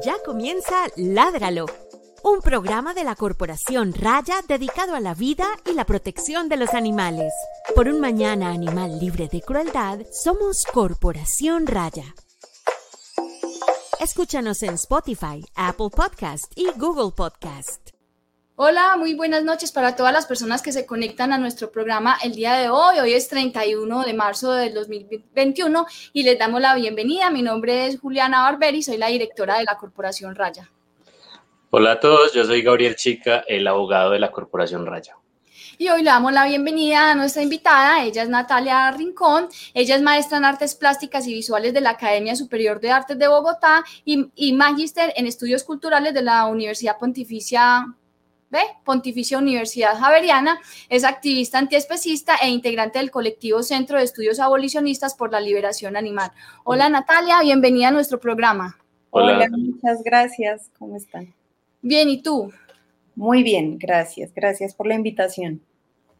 [0.00, 1.66] Ya comienza Ládralo,
[2.24, 6.74] un programa de la Corporación Raya dedicado a la vida y la protección de los
[6.74, 7.32] animales.
[7.74, 12.14] Por un mañana animal libre de crueldad, somos Corporación Raya.
[14.00, 17.91] Escúchanos en Spotify, Apple Podcast y Google Podcast.
[18.64, 22.36] Hola, muy buenas noches para todas las personas que se conectan a nuestro programa el
[22.36, 23.00] día de hoy.
[23.00, 27.28] Hoy es 31 de marzo del 2021 y les damos la bienvenida.
[27.32, 30.70] Mi nombre es Juliana Barberi, soy la directora de la Corporación Raya.
[31.70, 35.16] Hola a todos, yo soy Gabriel Chica, el abogado de la Corporación Raya.
[35.76, 40.02] Y hoy le damos la bienvenida a nuestra invitada, ella es Natalia Rincón, ella es
[40.02, 44.30] maestra en artes plásticas y visuales de la Academia Superior de Artes de Bogotá y,
[44.36, 47.92] y magíster en estudios culturales de la Universidad Pontificia
[48.52, 48.60] ¿Ve?
[48.84, 55.32] Pontificia Universidad Javeriana, es activista antiespecista e integrante del colectivo Centro de Estudios Abolicionistas por
[55.32, 56.32] la Liberación Animal.
[56.62, 58.76] Hola Natalia, bienvenida a nuestro programa.
[59.08, 60.70] Hola, muchas gracias.
[60.78, 61.32] ¿Cómo están?
[61.80, 62.52] Bien, ¿y tú?
[63.14, 64.34] Muy bien, gracias.
[64.34, 65.62] Gracias por la invitación.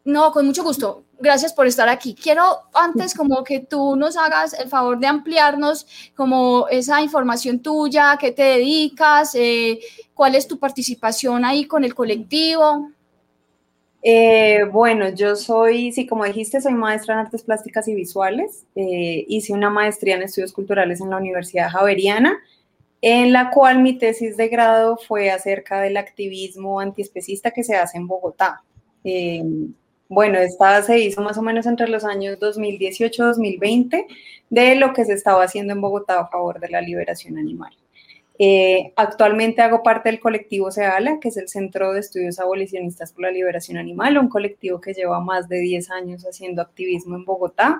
[0.05, 1.03] No, con mucho gusto.
[1.19, 2.15] Gracias por estar aquí.
[2.15, 8.17] Quiero antes como que tú nos hagas el favor de ampliarnos como esa información tuya,
[8.19, 9.79] qué te dedicas, eh,
[10.13, 12.89] cuál es tu participación ahí con el colectivo.
[14.01, 18.65] Eh, bueno, yo soy, sí, como dijiste, soy maestra en artes plásticas y visuales.
[18.75, 22.37] Eh, hice una maestría en estudios culturales en la Universidad Javeriana,
[23.01, 27.97] en la cual mi tesis de grado fue acerca del activismo antiespecista que se hace
[27.97, 28.63] en Bogotá.
[30.13, 34.05] Bueno, esta se hizo más o menos entre los años 2018-2020
[34.49, 37.73] de lo que se estaba haciendo en Bogotá a favor de la liberación animal.
[38.39, 43.23] Eh, actualmente hago parte del colectivo CEALA, que es el Centro de Estudios Abolicionistas por
[43.23, 47.79] la Liberación Animal, un colectivo que lleva más de 10 años haciendo activismo en Bogotá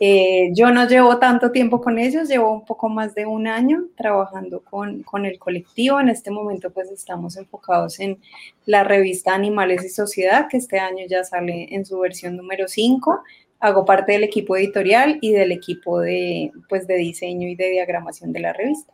[0.00, 3.86] eh, yo no llevo tanto tiempo con ellos, llevo un poco más de un año
[3.96, 5.98] trabajando con, con, el colectivo.
[5.98, 8.18] En este momento pues estamos enfocados en
[8.64, 13.22] la revista Animales y Sociedad, que este año ya sale en su versión número 5.
[13.60, 18.32] Hago parte del equipo editorial y del equipo de, pues, de diseño y de diagramación
[18.32, 18.92] de la revista.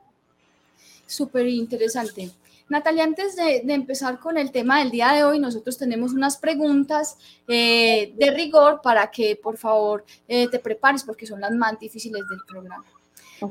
[1.07, 2.31] Súper interesante.
[2.69, 7.19] Natalia, antes de, empezar con el tema del día de hoy, nosotros tenemos unas preguntas
[7.47, 12.23] eh, de rigor para que por favor eh, te prepares porque son las más difíciles
[12.29, 12.85] del programa.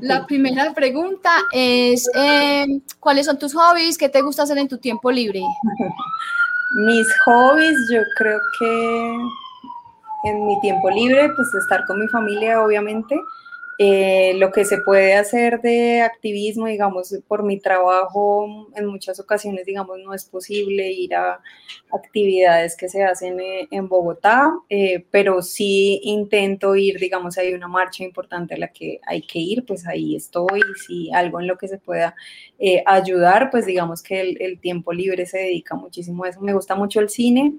[0.02, 2.66] La primera pregunta es, eh,
[3.00, 3.98] ¿cuáles son tus hobbies?
[3.98, 5.42] ¿Qué te gusta hacer en tu tiempo libre?
[6.88, 9.16] Mis hobbies, yo creo que
[10.24, 13.16] en mi tiempo libre, pues estar con mi familia, obviamente.
[13.80, 19.66] Eh, lo que se puede hacer de activismo, digamos, por mi trabajo, en muchas ocasiones,
[19.66, 21.40] digamos, no es posible ir a
[21.92, 27.68] actividades que se hacen eh, en Bogotá, eh, pero sí intento ir, digamos, hay una
[27.68, 31.58] marcha importante a la que hay que ir, pues ahí estoy, si algo en lo
[31.58, 32.16] que se pueda
[32.86, 36.40] ayudar, pues digamos que el, el tiempo libre se dedica muchísimo a eso.
[36.40, 37.54] Me gusta mucho el cine.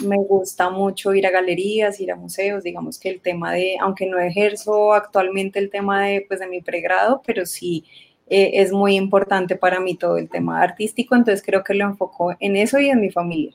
[0.00, 4.06] Me gusta mucho ir a galerías, ir a museos, digamos que el tema de, aunque
[4.06, 7.84] no ejerzo actualmente el tema de, pues, de mi pregrado, pero sí
[8.28, 12.34] eh, es muy importante para mí todo el tema artístico, entonces creo que lo enfoco
[12.40, 13.54] en eso y en mi familia.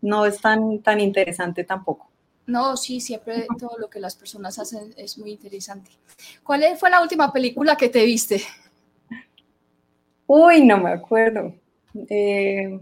[0.00, 2.08] No es tan, tan interesante tampoco.
[2.46, 5.90] No, sí, siempre todo lo que las personas hacen es muy interesante.
[6.42, 8.42] ¿Cuál fue la última película que te viste?
[10.26, 11.54] Uy, no me acuerdo.
[12.08, 12.80] Eh,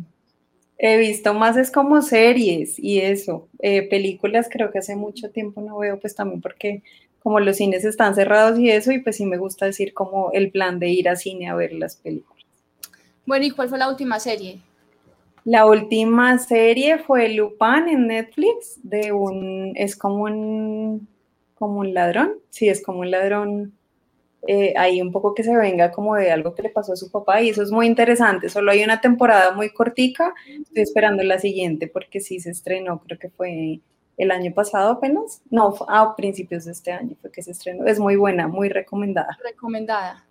[0.82, 3.48] He visto más es como series y eso.
[3.58, 6.82] Eh, películas creo que hace mucho tiempo no veo, pues también porque
[7.22, 10.50] como los cines están cerrados y eso, y pues sí me gusta decir como el
[10.50, 12.46] plan de ir a cine a ver las películas.
[13.26, 14.58] Bueno, ¿y cuál fue la última serie?
[15.44, 21.08] La última serie fue Lupin en Netflix, de un, es como un,
[21.56, 23.74] como un ladrón, sí, es como un ladrón
[24.46, 27.10] eh, ahí un poco que se venga como de algo que le pasó a su
[27.10, 28.48] papá y eso es muy interesante.
[28.48, 33.18] Solo hay una temporada muy cortica, estoy esperando la siguiente porque sí se estrenó, creo
[33.18, 33.80] que fue
[34.16, 37.86] el año pasado apenas, no, a principios de este año fue que se estrenó.
[37.86, 39.38] Es muy buena, muy recomendada.
[39.42, 40.26] Recomendada.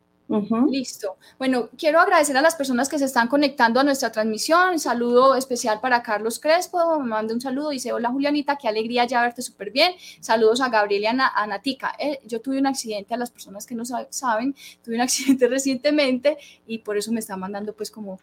[0.70, 1.18] Listo.
[1.40, 4.74] Bueno, quiero agradecer a las personas que se están conectando a nuestra transmisión.
[4.74, 7.00] Un saludo especial para Carlos Crespo.
[7.00, 7.72] Me manda un saludo.
[7.72, 9.94] Dice: Hola Julianita, qué alegría ya verte súper bien.
[10.20, 11.14] Saludos a Gabriel y a,
[11.48, 11.96] Natica.
[11.98, 16.38] Eh, yo tuve un accidente, a las personas que no saben, tuve un accidente recientemente
[16.68, 18.20] y por eso me está mandando, pues, como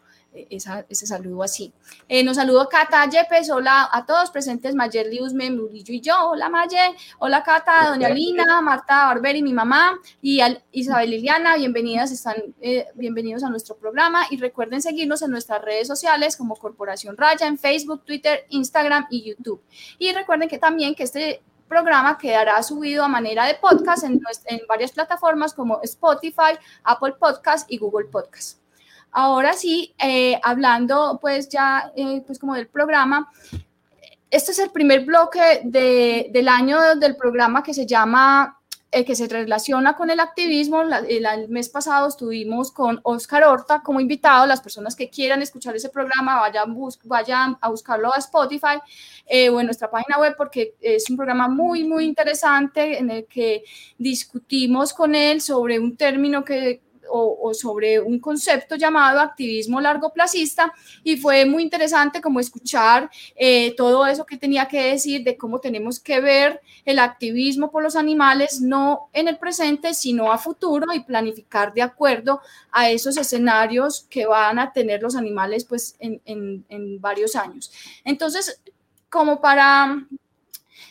[0.49, 1.73] ese saludo así.
[2.07, 6.49] Eh, nos saludo Cata Yepes, hola a todos presentes, Mayerly Usme, Murillo y yo, hola
[6.49, 10.39] Maye, hola Cata, doña Lina, Marta Barberi, mi mamá, y
[10.71, 15.87] Isabel Liliana, bienvenidas, están eh, bienvenidos a nuestro programa y recuerden seguirnos en nuestras redes
[15.87, 19.61] sociales como Corporación Raya en Facebook, Twitter, Instagram y YouTube.
[19.97, 24.61] Y recuerden que también que este programa quedará subido a manera de podcast en, en
[24.67, 28.66] varias plataformas como Spotify, Apple Podcast y Google Podcast.
[29.11, 33.31] Ahora sí, eh, hablando pues ya eh, pues como del programa,
[34.29, 38.57] este es el primer bloque del año del programa que se llama
[38.89, 40.81] eh, que se relaciona con el activismo.
[40.81, 44.45] el, mes pasado estuvimos con Oscar Horta como invitado.
[44.45, 46.73] Las personas que quieran escuchar ese programa vayan,
[47.03, 48.79] vayan a buscarlo a Spotify
[49.25, 53.25] eh, o en nuestra página web porque es un programa muy, muy interesante en el
[53.25, 53.65] que
[53.97, 60.73] discutimos con él sobre un término que o, sobre un concepto llamado activismo largoplacista
[61.03, 65.59] y fue muy interesante como escuchar eh, todo eso que tenía que decir de cómo
[65.59, 70.93] tenemos que ver el activismo por los animales no en el presente sino a futuro
[70.93, 76.21] y planificar de acuerdo a esos escenarios que van a tener los animales pues en,
[76.25, 77.71] en varios años.
[78.03, 78.61] Entonces,
[79.09, 80.07] como para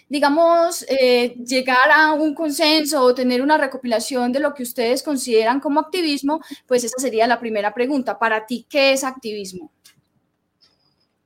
[0.08, 5.60] digamos, eh, llegar a un consenso o tener una recopilación de lo que ustedes consideran
[5.60, 8.18] como activismo, pues esa sería la primera pregunta.
[8.18, 9.70] Para ti, ¿qué es activismo?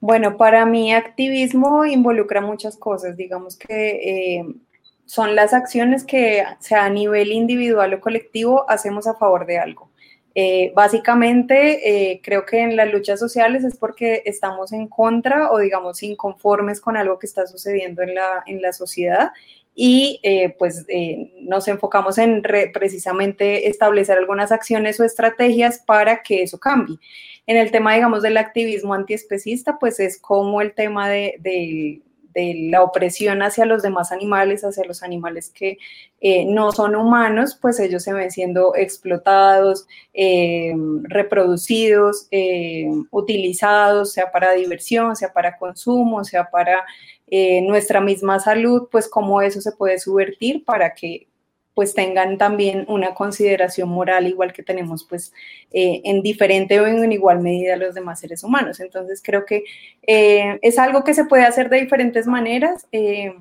[0.00, 4.46] Bueno, para mí activismo involucra muchas cosas, digamos que eh,
[5.04, 9.89] son las acciones que, sea a nivel individual o colectivo, hacemos a favor de algo.
[10.34, 15.58] Eh, básicamente, eh, creo que en las luchas sociales es porque estamos en contra o,
[15.58, 19.32] digamos, inconformes con algo que está sucediendo en la, en la sociedad
[19.74, 20.86] y eh, pues
[21.40, 26.98] nos enfocamos en precisamente establecer algunas acciones o estrategias para que eso cambie.
[27.46, 32.02] En el tema, digamos, del activismo antiespecista, pues es como el tema de
[32.34, 35.78] de la opresión hacia los demás animales, hacia los animales que
[36.20, 40.74] eh, no son humanos, pues ellos se ven siendo explotados, eh,
[41.04, 46.84] reproducidos, eh, utilizados, sea para diversión, sea para consumo, sea para
[47.62, 51.28] nuestra misma salud, pues cómo eso se puede subvertir para que
[51.80, 55.32] pues tengan también una consideración moral igual que tenemos pues
[55.72, 58.80] eh, en diferente o en igual medida los demás seres humanos.
[58.80, 59.64] Entonces creo que
[60.06, 62.86] eh, es algo que se puede hacer de diferentes maneras.
[62.92, 63.34] Eh,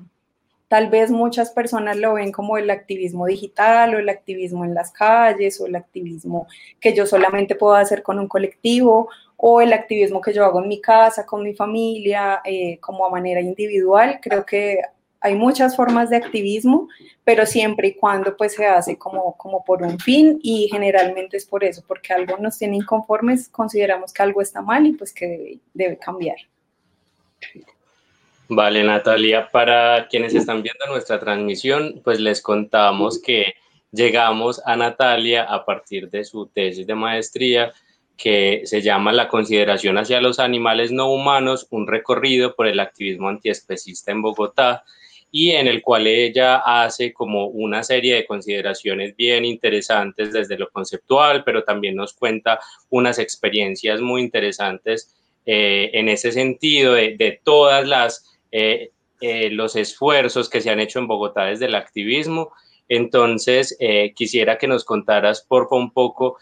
[0.68, 4.90] tal vez muchas personas lo ven como el activismo digital o el activismo en las
[4.90, 6.46] calles o el activismo
[6.80, 10.68] que yo solamente puedo hacer con un colectivo o el activismo que yo hago en
[10.68, 12.40] mi casa, con mi familia,
[12.80, 14.18] como a manera individual.
[14.22, 14.78] Creo que
[15.20, 16.88] hay muchas formas de activismo,
[17.24, 21.44] pero siempre y cuando pues se hace como, como por un fin y generalmente es
[21.44, 25.58] por eso, porque algo nos tiene inconformes, consideramos que algo está mal y pues que
[25.74, 26.36] debe, cambiar.
[28.48, 33.54] Vale, Natalia, para quienes están viendo nuestra transmisión, pues les contamos que
[33.92, 37.72] llegamos a Natalia a partir de su tesis de maestría
[38.16, 43.28] que se llama La consideración hacia los animales no humanos, un recorrido por el activismo
[43.28, 44.84] antiespecista en Bogotá,
[45.32, 50.70] y en el cual ella hace como una serie de consideraciones bien interesantes desde lo
[50.70, 55.14] conceptual, pero también nos cuenta unas experiencias muy interesantes
[55.46, 58.90] eh, en ese sentido de, de todas las eh,
[59.20, 62.52] eh, los esfuerzos que se han hecho en Bogotá desde el activismo.
[62.88, 63.78] Entonces,
[64.16, 66.38] quisiera que nos contaras, por un poco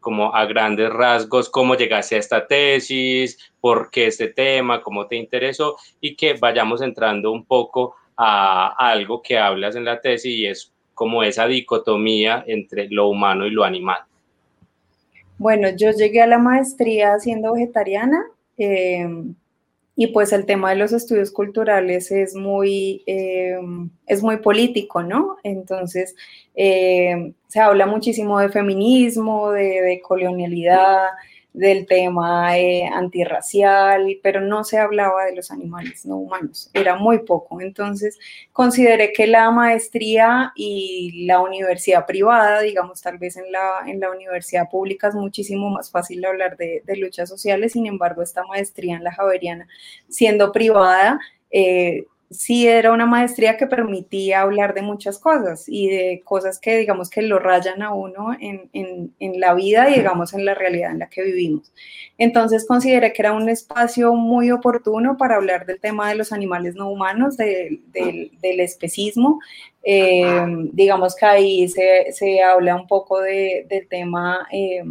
[0.00, 5.16] como a grandes rasgos cómo llegaste a esta tesis, por qué este tema, cómo te
[5.16, 10.46] interesó y que vayamos entrando un poco a, algo que hablas en la tesis y
[10.46, 14.00] es como esa dicotomía entre lo humano y lo animal.
[15.38, 18.26] Bueno, yo llegué a la maestría siendo vegetariana.
[18.58, 19.08] Eh,
[20.00, 23.58] y pues el tema de los estudios culturales es muy, eh,
[24.06, 25.36] es muy político, ¿no?
[25.42, 26.16] Entonces,
[26.54, 31.08] eh, se habla muchísimo de feminismo, de, de colonialidad,
[31.52, 37.20] del tema eh, antirracial, pero no se hablaba de los animales no humanos, era muy
[37.20, 37.60] poco.
[37.60, 38.18] Entonces,
[38.52, 44.10] consideré que la maestría y la universidad privada, digamos, tal vez en la, en la
[44.10, 48.96] universidad pública es muchísimo más fácil hablar de, de luchas sociales, sin embargo, esta maestría
[48.96, 49.66] en la Javeriana,
[50.08, 51.18] siendo privada,
[51.50, 56.78] eh, sí era una maestría que permitía hablar de muchas cosas y de cosas que
[56.78, 58.70] digamos que lo rayan a uno en,
[59.18, 61.72] la vida y digamos en la realidad en la que vivimos.
[62.18, 66.76] Entonces consideré que era un espacio muy oportuno para hablar del tema de los animales
[66.76, 67.80] no humanos, del
[68.40, 69.40] especismo.
[69.82, 74.46] Eh, digamos que ahí se, habla un poco del tema...
[74.52, 74.84] Eh,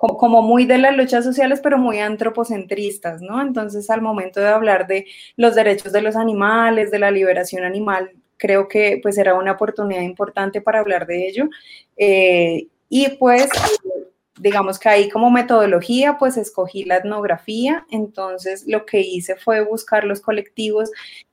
[0.00, 3.42] como, muy de las luchas sociales, pero muy antropocentristas, ¿no?
[3.42, 8.10] Entonces, al momento de hablar de los derechos de los animales, de la liberación animal,
[8.38, 11.48] creo que pues era una oportunidad importante para hablar de ello.
[11.98, 13.50] Eh, y pues,
[14.38, 20.04] digamos que ahí como metodología, pues escogí la etnografía, entonces lo que hice fue buscar
[20.04, 20.90] los colectivos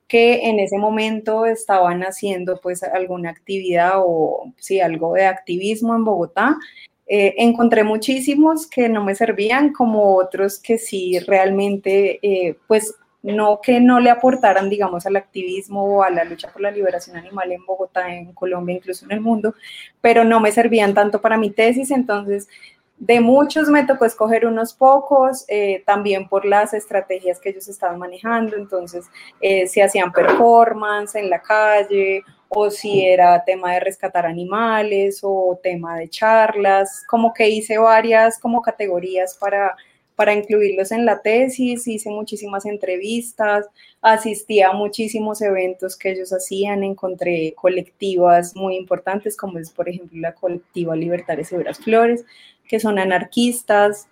[0.07, 6.05] que en ese momento estaban haciendo pues alguna actividad o sí, algo de activismo en
[6.05, 6.57] Bogotá
[7.09, 13.61] Eh, encontré muchísimos que no me servían, como otros que sí realmente, eh, pues no
[13.61, 17.51] que no le aportaran, digamos, al activismo o a la lucha por la liberación animal
[17.53, 19.55] en Bogotá, en Colombia, incluso en el mundo,
[20.01, 22.49] pero no me servían tanto para mi tesis, entonces
[22.97, 27.99] de muchos me tocó escoger unos pocos, eh, también por las estrategias que ellos estaban
[27.99, 29.05] manejando, entonces
[29.67, 35.97] si hacían performance en la calle o si era tema de rescatar animales o tema
[35.97, 39.75] de charlas, como que hice varias como categorías para
[40.17, 43.67] para incluirlos en la tesis, hice muchísimas entrevistas,
[44.01, 50.19] asistí a muchísimos eventos que ellos hacían, encontré colectivas muy importantes, como es por ejemplo
[50.19, 52.25] la colectiva Libertarias Veras Flores,
[52.67, 54.07] que son anarquistas,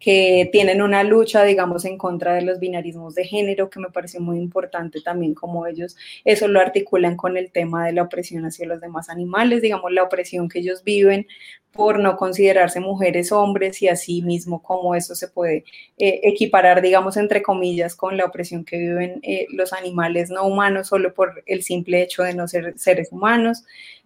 [0.00, 4.20] que tienen una lucha, digamos, en contra de los binarismos de género, que me pareció
[4.20, 8.66] muy importante también como ellos eso lo articulan con el tema de la opresión hacia
[8.66, 11.26] los demás animales, digamos, la opresión que ellos viven
[11.72, 15.64] por no considerarse mujeres, hombres y así mismo como eso se puede
[15.98, 20.88] eh, equiparar, digamos, entre comillas, con la opresión que viven eh, los animales no humanos
[20.88, 23.64] solo por el simple hecho de no ser seres humanos.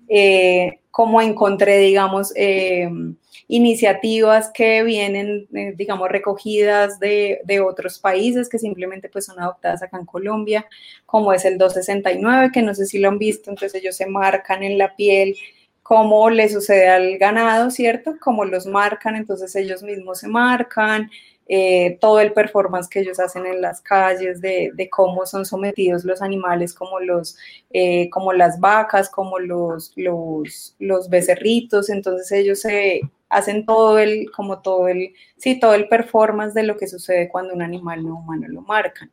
[0.09, 2.35] Eh, como encontré, digamos,
[3.49, 5.47] iniciativas que vienen,
[5.77, 10.67] digamos, recogidas de, de, otros países que simplemente pues son adoptadas acá en Colombia,
[11.05, 14.63] como es el 269, que no sé si lo han visto, entonces ellos se marcan
[14.63, 15.37] en la piel
[15.85, 18.15] como le sucede al ganado, ¿cierto?
[18.19, 21.11] Como los marcan, entonces ellos mismos se marcan,
[21.47, 26.23] eh, todo el performance que ellos hacen en las calles, de, cómo son sometidos los
[26.23, 27.37] animales, como, los,
[27.71, 33.03] eh, como las vacas, como los, los, los becerritos, entonces ellos se
[33.35, 37.55] hacen todo el, como todo el, sí, todo el performance de lo que sucede cuando
[37.55, 39.11] un animal no humano lo marcan.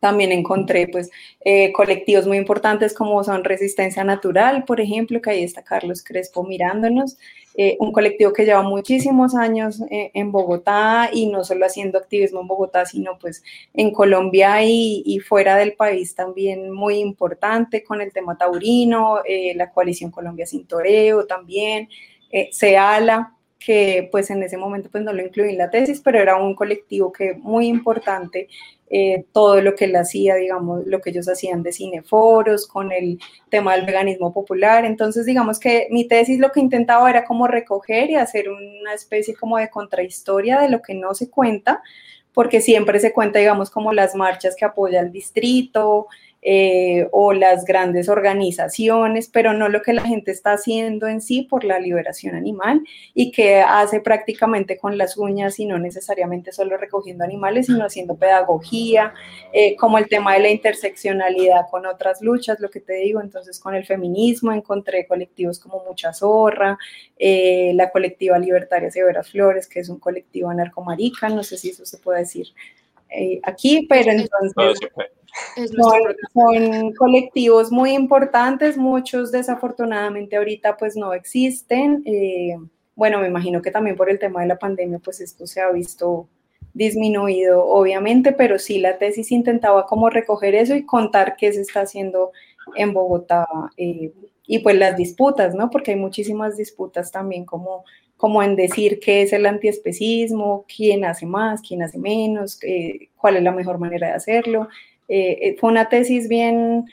[0.00, 1.10] También encontré pues
[1.44, 6.44] eh, colectivos muy importantes como son Resistencia Natural, por ejemplo, que ahí está Carlos Crespo
[6.44, 7.16] mirándonos,
[7.56, 12.42] eh, un colectivo que lleva muchísimos años eh, en Bogotá y no solo haciendo activismo
[12.42, 18.02] en Bogotá, sino pues en Colombia y, y fuera del país también muy importante con
[18.02, 19.22] el tema taurino,
[19.54, 21.88] la coalición Colombia Sin Toreo también,
[22.50, 26.36] SEALA, que pues en ese momento pues no lo incluí en la tesis, pero era
[26.36, 28.48] un colectivo que muy importante
[28.88, 33.18] eh, todo lo que él hacía, digamos, lo que ellos hacían de cineforos, con el
[33.48, 34.84] tema del veganismo popular.
[34.84, 39.34] Entonces, digamos que mi tesis lo que intentaba era como recoger y hacer una especie
[39.34, 41.82] como de contrahistoria de lo que no se cuenta,
[42.32, 46.06] porque siempre se cuenta, digamos, como las marchas que apoya el distrito,
[46.48, 51.42] eh, o las grandes organizaciones, pero no lo que la gente está haciendo en sí
[51.42, 52.84] por la liberación animal
[53.14, 58.14] y que hace prácticamente con las uñas y no necesariamente solo recogiendo animales, sino haciendo
[58.14, 59.12] pedagogía,
[59.52, 63.58] eh, como el tema de la interseccionalidad con otras luchas, lo que te digo, entonces
[63.58, 66.78] con el feminismo encontré colectivos como Mucha Zorra,
[67.18, 71.84] eh, la colectiva Libertaria Severas Flores, que es un colectivo anarcomarica, no sé si eso
[71.84, 72.46] se puede decir
[73.42, 74.78] aquí, pero entonces...
[76.34, 82.02] Son, colectivos muy importantes, muchos desafortunadamente ahorita pues no existen.
[82.04, 82.56] Eh,
[82.94, 85.70] bueno, me imagino que también por el tema de la pandemia pues esto se ha
[85.70, 86.28] visto
[86.74, 91.80] disminuido obviamente, pero sí la tesis intentaba como recoger eso y contar qué se está
[91.80, 92.32] haciendo
[92.74, 94.12] en Bogotá eh,
[94.46, 95.70] y pues las disputas, ¿no?
[95.70, 97.84] Porque hay muchísimas disputas también como,
[98.16, 103.36] como en decir qué es el antiespecismo, quién hace más, quién hace menos, eh, cuál
[103.36, 104.68] es la mejor manera de hacerlo.
[105.08, 106.86] Eh, eh, fue una tesis bien,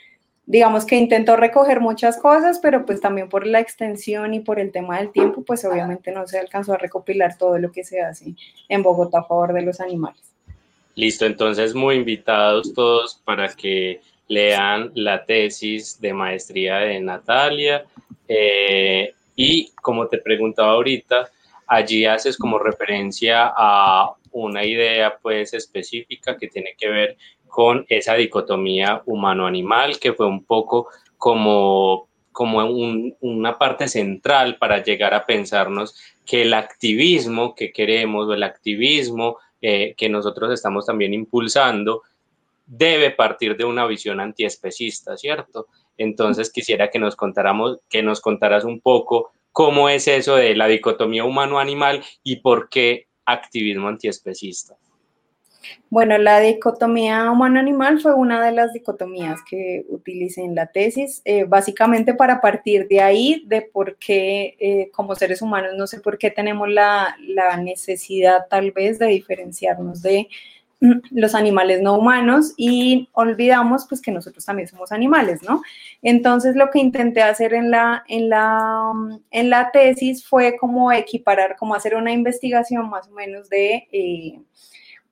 [0.46, 4.72] digamos que intentó recoger muchas cosas, pero pues también por la extensión y por el
[4.72, 8.34] tema del tiempo, pues obviamente no se alcanzó a recopilar todo lo que se hace
[8.68, 10.34] en Bogotá a favor de los animales.
[10.94, 17.84] Listo, entonces muy invitados todos para que lean la tesis de maestría de Natalia.
[18.28, 21.30] Eh, y como te preguntaba ahorita,
[21.66, 27.16] allí haces como referencia a una idea pues específica que tiene que ver
[27.54, 32.66] con esa dicotomía humano-animal, que fue un poco como, como
[33.20, 35.94] una parte central para llegar a pensarnos
[36.26, 42.02] que el activismo que queremos o el activismo eh, que nosotros estamos también impulsando
[42.66, 45.68] debe partir de una visión antiespecista, ¿cierto?
[45.96, 50.66] Entonces quisiera que nos contáramos, que nos contaras un poco cómo es eso de la
[50.66, 54.74] dicotomía humano-animal y por qué activismo antiespecista.
[55.90, 61.44] Bueno, la dicotomía humano-animal fue una de las dicotomías que utilicé en la tesis, eh,
[61.44, 66.18] básicamente para partir de ahí, de por qué eh, como seres humanos, no sé por
[66.18, 70.28] qué tenemos la, la, necesidad tal vez de diferenciarnos de
[71.10, 75.62] los animales no humanos y olvidamos pues que nosotros también somos animales, ¿no?
[76.02, 78.92] Entonces lo que intenté hacer en la, en la,
[79.30, 83.86] en la tesis fue como equiparar, como hacer una investigación más o menos de...
[83.92, 84.40] Eh,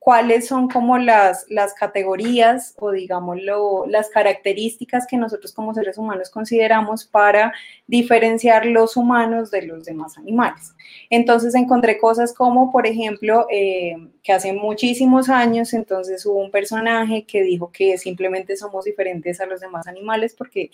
[0.04, 3.38] cuáles son como las, las categorías o digamos
[3.86, 7.52] las características que nosotros como seres humanos consideramos para
[7.86, 10.74] diferenciar los humanos de los demás animales.
[11.08, 13.94] Entonces encontré cosas como, por ejemplo, eh,
[14.24, 19.46] que hace muchísimos años entonces hubo un personaje que dijo que simplemente somos diferentes a
[19.46, 20.72] los demás animales porque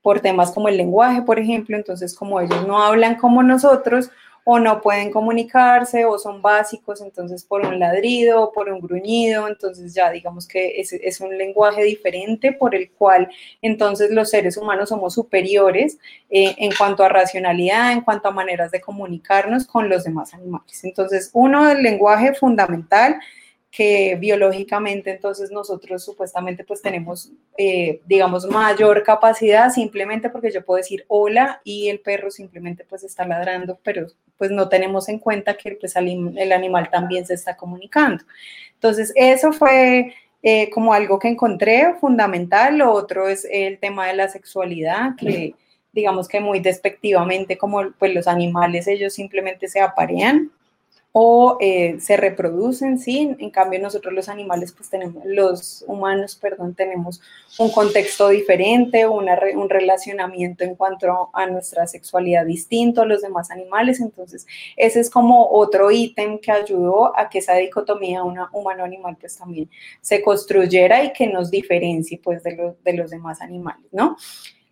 [0.00, 4.10] por temas como el lenguaje, por ejemplo, entonces como ellos no hablan como nosotros,
[4.52, 9.46] o no pueden comunicarse o son básicos, entonces por un ladrido o por un gruñido,
[9.46, 13.30] entonces ya digamos que es, un lenguaje diferente por el cual
[13.62, 15.98] entonces los seres humanos somos superiores
[16.30, 20.82] eh, en cuanto a racionalidad, en cuanto a maneras de comunicarnos con los demás animales.
[20.82, 23.20] Entonces, uno, el lenguaje fundamental,
[23.70, 30.78] que biológicamente entonces nosotros supuestamente pues tenemos, eh, digamos, mayor capacidad simplemente porque yo puedo
[30.78, 34.08] decir hola y el perro simplemente pues está ladrando, pero
[34.40, 38.24] pues no tenemos en cuenta que pues, el animal también se está comunicando.
[38.72, 42.78] Entonces, eso fue eh, como algo que encontré fundamental.
[42.78, 45.54] Lo otro es el tema de la sexualidad, que
[45.92, 50.50] digamos que muy despectivamente como pues los animales ellos simplemente se aparean
[51.12, 56.74] o eh, se reproducen, sí, en cambio nosotros los animales, pues tenemos, los humanos, perdón,
[56.74, 57.20] tenemos
[57.58, 63.50] un contexto diferente, una, un relacionamiento en cuanto a nuestra sexualidad distinto a los demás
[63.50, 69.36] animales, entonces ese es como otro ítem que ayudó a que esa dicotomía humano-animal pues
[69.36, 69.68] también
[70.00, 74.16] se construyera y que nos diferencie pues de, de los demás animales, ¿no?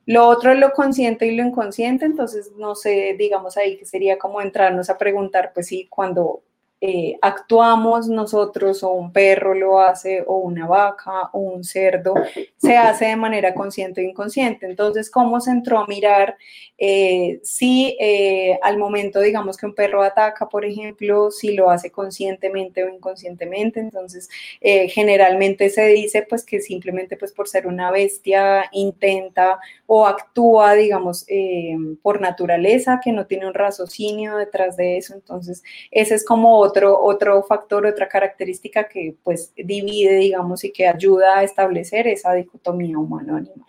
[0.08, 4.18] Lo otro es lo consciente y lo inconsciente, entonces no sé, digamos ahí que sería
[4.18, 6.42] como entrarnos a preguntar, pues sí, cuando
[6.80, 12.14] eh, actuamos nosotros o un perro lo hace o una vaca o un cerdo,
[12.56, 14.66] se hace de manera consciente o inconsciente.
[14.66, 16.36] Entonces, ¿cómo se entró a mirar
[16.78, 21.90] eh, si eh, al momento, digamos que un perro ataca, por ejemplo, si lo hace
[21.90, 23.80] conscientemente o inconscientemente?
[23.80, 24.28] Entonces,
[24.60, 31.26] generalmente se dice pues que simplemente pues por ser una bestia intenta o actúa, digamos,
[32.02, 35.14] por naturaleza, que no tiene un raciocinio detrás de eso.
[35.14, 40.86] Entonces, ese es como otro, otro factor, otra característica que pues divide, digamos, y que
[40.86, 43.66] ayuda a establecer esa dicotomía humano-animal.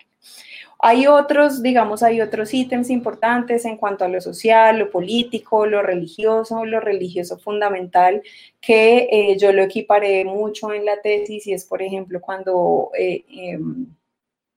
[0.82, 5.82] Hay otros, digamos, hay otros ítems importantes en cuanto a lo social, lo político, lo
[5.82, 8.22] religioso, lo religioso fundamental,
[8.62, 13.26] que eh, yo lo equiparé mucho en la tesis y es, por ejemplo, cuando, eh,
[13.30, 13.88] em,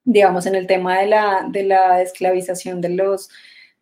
[0.04, 3.28] digamos, en el tema de la, de la esclavización de los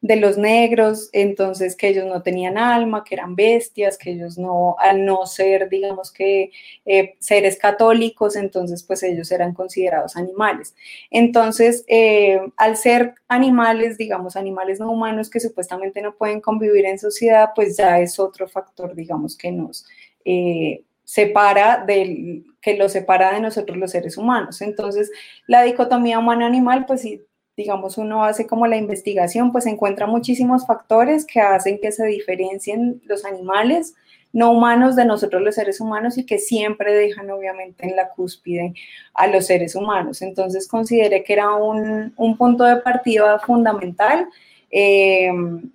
[0.03, 4.77] de los negros, entonces que ellos no tenían alma, que eran bestias, que ellos no,
[4.79, 6.51] al no ser, digamos que
[6.87, 10.75] eh, seres católicos, entonces pues ellos eran considerados animales.
[11.11, 16.99] Entonces, eh, al ser animales, digamos, animales no humanos que supuestamente no pueden convivir en
[16.99, 19.87] sociedad, pues ya es otro factor, digamos, que nos...
[20.25, 24.61] Eh, separa del que lo separa de nosotros los seres humanos.
[24.63, 25.11] Entonces,
[25.49, 27.23] la dicotomía humano-animal, pues sí,
[27.61, 33.03] digamos, uno hace como la investigación, pues encuentra muchísimos factores que hacen que se diferencien
[33.05, 33.95] los animales
[34.33, 38.73] no humanos de nosotros los seres humanos y que siempre dejan obviamente en la cúspide
[39.13, 40.23] a los seres humanos.
[40.23, 44.27] Entonces consideré que era un, punto de partida fundamental
[44.71, 45.31] eh,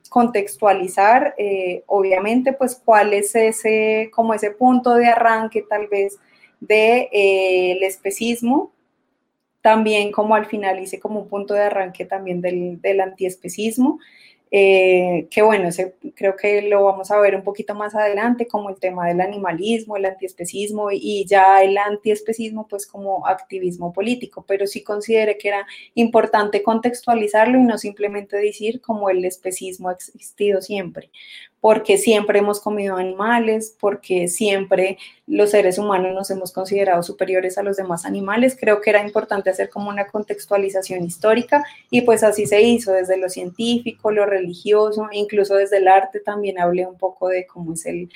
[0.10, 6.18] contextualizar, eh, obviamente, pues cuál es ese, como ese punto de arranque tal vez
[6.62, 8.72] del de, eh, especismo
[9.66, 13.98] también como al final hice como un punto de arranque también del, del antiespecismo,
[14.52, 15.70] eh, que bueno,
[16.16, 19.98] creo que lo vamos a ver un poquito más adelante, como el tema del animalismo,
[19.98, 25.66] el antiespecismo y ya el antiespecismo pues como activismo político, pero sí consideré que era
[25.96, 31.10] importante contextualizarlo y no simplemente decir como el especismo ha existido siempre,
[31.62, 37.64] porque siempre hemos comido animales, porque siempre los seres humanos nos hemos considerado superiores a
[37.64, 38.56] los demás animales.
[38.60, 43.18] Creo que era importante hacer como una contextualización histórica y pues así se hizo desde
[43.18, 47.86] lo científico, lo religioso, incluso desde el arte también hablé un poco de cómo es
[47.86, 48.10] el,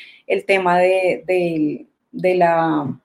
[0.46, 3.00] tema de, de la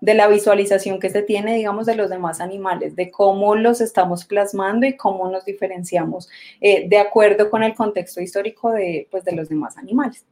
[0.00, 4.24] de la visualización que se tiene, digamos, de los demás animales, de cómo los estamos
[4.24, 6.28] plasmando y cómo nos diferenciamos
[6.60, 10.24] eh, de acuerdo con el contexto histórico de, pues, de los demás animales.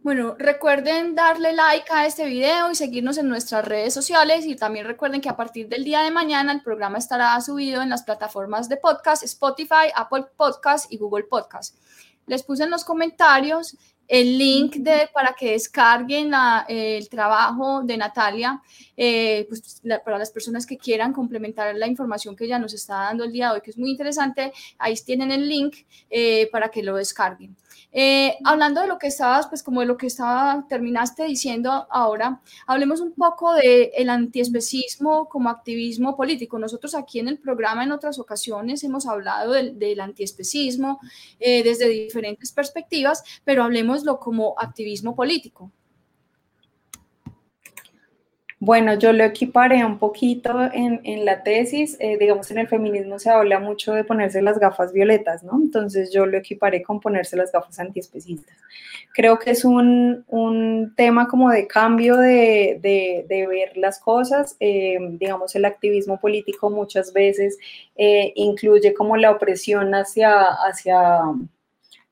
[0.00, 4.86] Bueno, recuerden darle like a este video y seguirnos en nuestras redes sociales y también
[4.86, 8.68] recuerden que a partir del día de mañana el programa estará subido en las plataformas
[8.68, 11.76] de podcast, Spotify, Apple Podcast y Google Podcast.
[12.26, 13.76] Les puse en los comentarios
[14.08, 16.32] el link de, para que descarguen
[16.66, 18.60] el trabajo de Natalia,
[19.00, 23.22] eh, pues, para las personas que quieran complementar la información que ella nos está dando
[23.22, 25.76] el día de hoy, que es muy interesante, ahí tienen el link
[26.10, 27.56] eh, para que lo descarguen.
[27.90, 32.42] Eh, hablando de lo que estabas, pues como de lo que estaba, terminaste diciendo ahora,
[32.66, 36.58] hablemos un poco del el antiespecismo como activismo político.
[36.58, 41.00] Nosotros aquí en el programa en otras ocasiones hemos hablado del, del antiespecismo
[41.40, 45.70] eh, desde diferentes perspectivas, pero hablemoslo como activismo político.
[48.60, 51.96] Bueno, yo lo equiparé un poquito en, la tesis.
[52.00, 55.52] Eh, digamos, en el feminismo se habla mucho de ponerse las gafas violetas, ¿no?
[55.56, 58.56] Entonces yo lo equiparé con ponerse las gafas antiespecistas.
[59.14, 60.24] Creo que es un,
[60.96, 62.80] tema como de cambio de,
[63.28, 64.56] ver las cosas.
[64.58, 67.58] Eh, digamos, el activismo político muchas veces
[67.96, 71.20] eh, incluye como la opresión hacia, hacia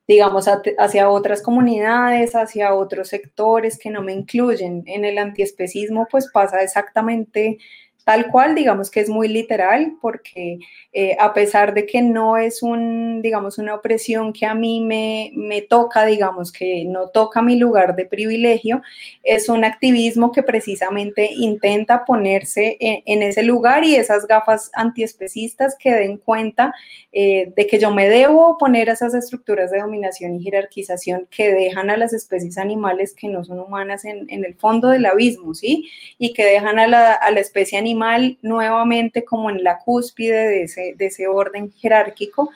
[0.08, 0.46] digamos,
[0.78, 4.84] hacia otras comunidades, hacia otros sectores que no me incluyen.
[4.86, 7.58] En el antiespecismo, pues pasa exactamente
[8.06, 10.60] tal cual, digamos que es muy literal, porque
[10.92, 15.32] eh, a pesar de que no es un, digamos, una opresión que a mí me,
[15.34, 18.80] me, toca, digamos, que no toca mi lugar de privilegio,
[19.24, 25.92] es un activismo que precisamente intenta ponerse en, ese lugar y esas gafas antiespecistas que
[25.92, 26.72] den cuenta
[27.10, 31.52] eh, de que yo me debo poner a esas estructuras de dominación y jerarquización que
[31.52, 35.54] dejan a las especies animales que no son humanas en, en el fondo del abismo,
[35.54, 35.90] ¿sí?
[36.18, 37.95] Y que dejan a la, a la especie animal
[38.42, 42.50] nuevamente como en la cúspide de ese, de ese orden jerárquico.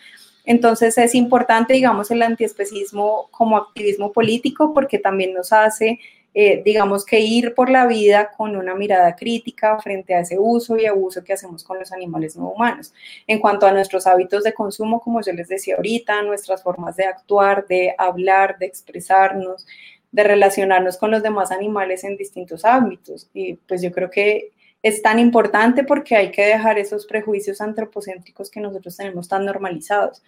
[0.44, 6.00] Entonces es importante, digamos, el antiespecismo como activismo político porque también nos hace,
[6.34, 10.76] eh, digamos, que ir por la vida con una mirada crítica frente a ese uso
[10.76, 12.92] y abuso que hacemos con los animales no humanos.
[13.26, 17.04] En cuanto a nuestros hábitos de consumo, como yo les decía ahorita, nuestras formas de
[17.04, 19.66] actuar, de hablar, de expresarnos,
[20.12, 23.28] de relacionarnos con los demás animales en distintos ámbitos.
[23.34, 24.50] Y pues yo creo que
[24.82, 30.22] es tan importante porque hay que dejar esos prejuicios antropocéntricos que nosotros tenemos tan normalizados.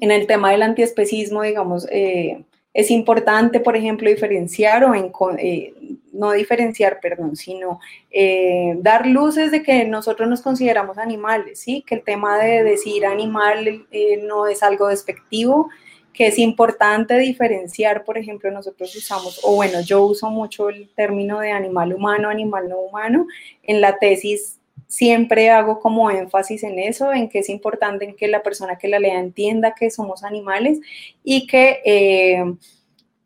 [0.00, 4.94] En el tema del antiespecismo, digamos, eh, es importante, por ejemplo, diferenciar o
[5.38, 5.74] eh,
[6.12, 7.80] no diferenciar, perdón, sino
[8.10, 11.82] eh, dar luces de que nosotros nos consideramos animales, ¿sí?
[11.86, 13.86] Que el tema de decir animal
[14.22, 15.68] no es algo despectivo,
[16.12, 21.40] que es importante diferenciar, por ejemplo, nosotros usamos, o bueno, yo uso mucho el término
[21.40, 23.26] de animal humano, animal no humano.
[23.62, 28.28] En la tesis siempre hago como énfasis en eso, en que es importante en que
[28.28, 30.80] la persona que la lea entienda que somos animales
[31.22, 31.80] y que...
[31.84, 32.44] Eh,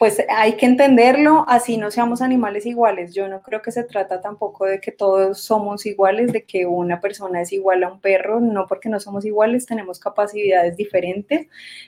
[0.05, 3.15] pues hay que entenderlo, así no seamos animales iguales.
[3.15, 7.01] Yo no creo que se trata tampoco de que todos somos iguales, de que una
[7.01, 11.47] persona es igual a un perro, no porque no somos iguales, tenemos capacidades diferentes,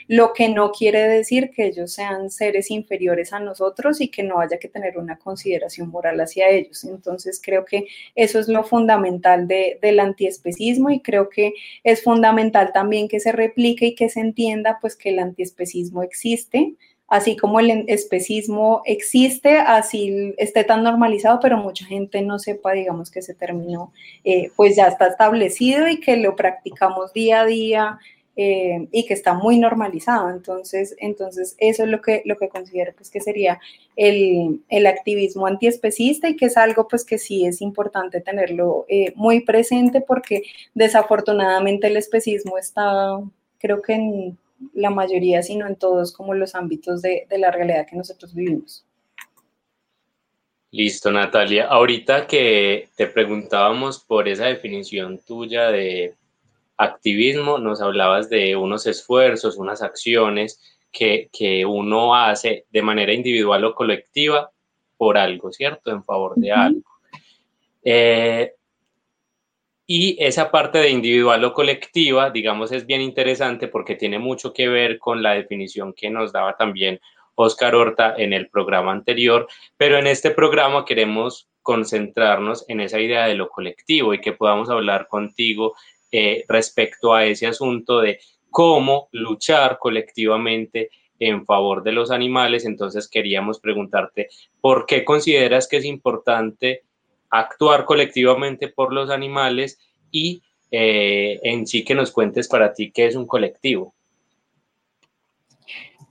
[0.08, 4.40] lo que no quiere decir que ellos sean seres inferiores a nosotros y que no
[4.40, 6.84] haya que tener una consideración moral hacia ellos.
[6.84, 11.52] Entonces creo que eso es lo fundamental del antiespecismo y creo que
[11.84, 16.76] es fundamental también que se replique y que se entienda pues que el antiespecismo existe
[17.08, 23.10] así como el especismo existe, así esté tan normalizado, pero mucha gente no sepa, digamos,
[23.10, 23.92] que se terminó,
[24.24, 27.98] eh, pues ya está establecido y que lo practicamos día a día
[28.38, 30.30] eh, y que está muy normalizado.
[30.30, 33.60] Entonces, entonces eso es lo que, lo que considero pues, que sería
[33.94, 39.12] el, el activismo antiespecista y que es algo pues que sí es importante tenerlo eh,
[39.14, 40.42] muy presente porque
[40.74, 43.20] desafortunadamente el especismo está,
[43.58, 44.38] creo que en
[44.72, 48.84] la mayoría, sino en todos como los ámbitos de, la realidad que nosotros vivimos.
[50.70, 51.66] Listo, Natalia.
[51.66, 56.14] Ahorita que te preguntábamos por esa definición tuya de
[56.76, 60.60] activismo, nos hablabas de unos esfuerzos, unas acciones
[60.92, 64.50] que, uno hace de manera individual o colectiva
[64.96, 65.90] por algo, ¿cierto?
[65.90, 66.90] En favor de algo.
[67.84, 68.55] Eh,
[69.86, 74.68] y esa parte de individual o colectiva, digamos, es bien interesante porque tiene mucho que
[74.68, 77.00] ver con la definición que nos daba también
[77.36, 79.46] Oscar Horta en el programa anterior,
[79.76, 84.70] pero en este programa queremos concentrarnos en esa idea de lo colectivo y que podamos
[84.70, 85.74] hablar contigo
[86.10, 88.18] eh, respecto a ese asunto de
[88.50, 92.64] cómo luchar colectivamente en favor de los animales.
[92.64, 94.28] Entonces queríamos preguntarte,
[94.60, 96.84] ¿por qué consideras que es importante
[97.30, 99.78] actuar colectivamente por los animales
[100.10, 103.94] y eh, en sí que nos cuentes para ti qué es un colectivo.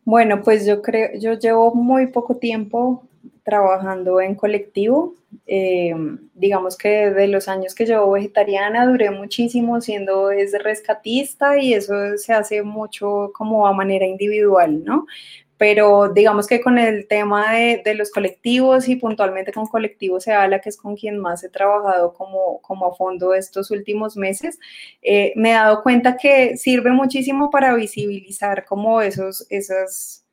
[0.03, 3.07] Bueno, pues yo creo, yo llevo muy poco tiempo
[3.43, 5.15] trabajando en colectivo.
[5.47, 5.93] Eh,
[6.33, 12.17] digamos que de los años que llevo vegetariana duré muchísimo siendo es rescatista y eso
[12.17, 15.05] se hace mucho como a manera individual, ¿no?
[15.57, 20.59] Pero digamos que con el tema de, de, los colectivos y puntualmente con colectivo Seala,
[20.59, 24.59] que es con quien más he trabajado como, como a fondo estos últimos meses,
[25.01, 30.25] eh, me he dado cuenta que sirve muchísimo para visibilizar como esos, esas,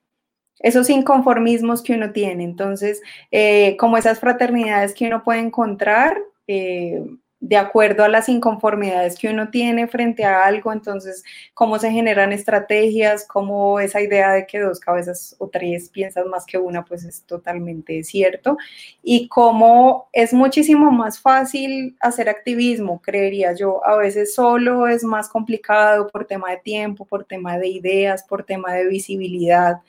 [0.58, 2.44] esos inconformismos que uno tiene.
[2.44, 6.18] Entonces, eh, como esas fraternidades que uno puede encontrar.
[6.48, 7.00] Eh,
[7.42, 11.24] de acuerdo a las inconformidades que uno tiene frente a algo, entonces
[11.55, 16.46] cómo se generan estrategias, cómo esa idea de que dos cabezas o tres piensan más
[16.46, 18.57] que una, pues es totalmente cierto,
[19.02, 25.28] y cómo es muchísimo más fácil hacer activismo, creería yo, a veces solo es más
[25.28, 29.81] complicado por tema de tiempo, por tema de ideas, por tema de visibilidad,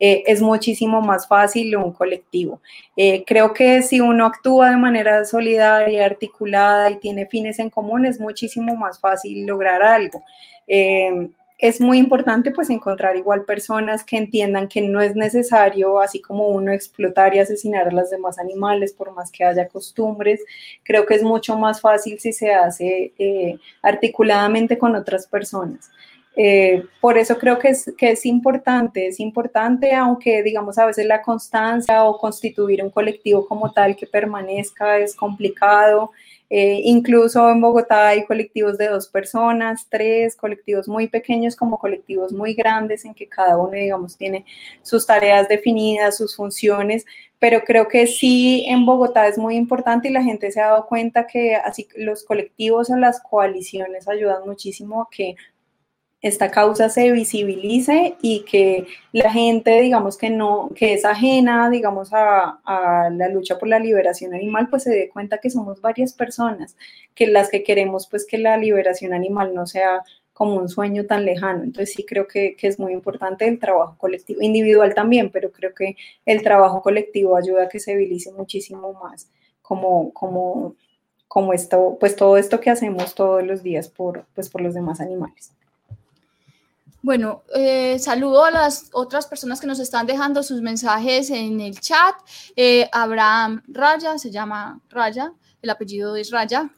[0.00, 2.62] eh, es muchísimo más fácil un colectivo.
[2.96, 8.06] Eh, creo que si uno actúa de manera solidaria, articulada y tiene fines en común,
[8.06, 10.22] es muchísimo más fácil lograr algo.
[10.66, 11.28] Eh,
[11.62, 16.48] es muy importante pues encontrar igual personas que entiendan que no es necesario, así como
[16.48, 20.40] uno explotar y asesinar a los demás animales, por más que haya costumbres,
[20.82, 25.92] creo que es mucho más fácil si se hace eh, articuladamente con otras personas.
[26.34, 31.06] Eh, por eso creo que es, que es importante, es importante, aunque digamos a veces
[31.06, 36.10] la constancia o constituir un colectivo como tal que permanezca es complicado.
[36.54, 42.30] Eh, incluso en Bogotá hay colectivos de dos personas, tres, colectivos muy pequeños como colectivos
[42.30, 44.44] muy grandes en que cada uno, digamos, tiene
[44.82, 47.06] sus tareas definidas, sus funciones,
[47.38, 50.86] pero creo que sí en Bogotá es muy importante y la gente se ha dado
[50.86, 55.36] cuenta que así los colectivos o las coaliciones ayudan muchísimo a que
[56.22, 62.10] esta causa se visibilice y que la gente, digamos, que no, que es ajena, digamos,
[62.12, 62.60] a,
[63.10, 66.76] la lucha por la liberación animal, pues se dé cuenta que somos varias personas,
[67.16, 71.24] que las que queremos, pues, que la liberación animal no sea como un sueño tan
[71.24, 71.64] lejano.
[71.64, 75.96] Entonces sí creo que, es muy importante el trabajo colectivo, individual también, pero creo que
[76.24, 79.28] el trabajo colectivo ayuda a que se visibilice muchísimo más
[79.60, 80.76] como, como,
[81.26, 85.00] como esto, pues todo esto que hacemos todos los días por, pues, por los demás
[85.00, 85.52] animales.
[87.04, 91.80] Bueno, eh, saludo a las otras personas que nos están dejando sus mensajes en el
[91.80, 92.14] chat.
[92.54, 96.70] Eh, Abraham Raya, se llama Raya, el apellido es Raya,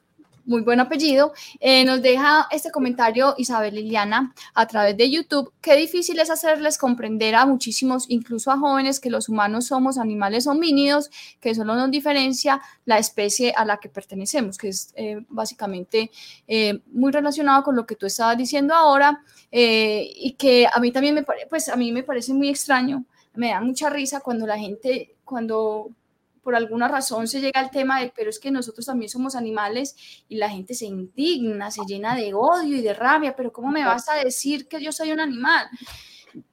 [0.46, 5.52] muy buen apellido, eh, nos deja este comentario Isabel Liliana a través de YouTube.
[5.60, 10.46] Qué difícil es hacerles comprender a muchísimos, incluso a jóvenes, que los humanos somos animales
[10.46, 16.10] homínidos, que solo nos diferencia la especie a la que pertenecemos, que es eh, básicamente
[16.46, 19.22] eh, muy relacionado con lo que tú estabas diciendo ahora
[19.56, 23.04] y que a mí también me, pues a mí me parece muy extraño,
[23.34, 25.90] me da mucha risa cuando la gente, cuando
[26.44, 29.96] por alguna razón se llega al tema de, pero es que nosotros también somos animales
[30.28, 33.84] y la gente se indigna, se llena de odio y de rabia, pero ¿cómo me
[33.84, 35.66] vas a decir que yo soy un animal?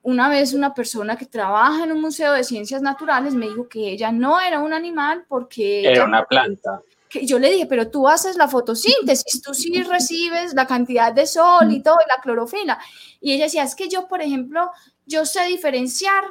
[0.01, 3.91] Una vez una persona que trabaja en un museo de ciencias naturales me dijo que
[3.91, 5.83] ella no era un animal porque...
[5.83, 6.81] Era una planta.
[7.09, 11.27] Que yo le dije, pero tú haces la fotosíntesis, tú sí recibes la cantidad de
[11.27, 12.79] sol y todo, y la clorofila.
[13.19, 14.71] Y ella decía, es que yo, por ejemplo,
[15.05, 16.23] yo sé diferenciar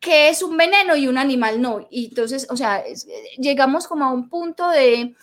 [0.00, 1.86] que es un veneno y un animal no.
[1.90, 2.84] Y entonces, o sea,
[3.38, 5.14] llegamos como a un punto de,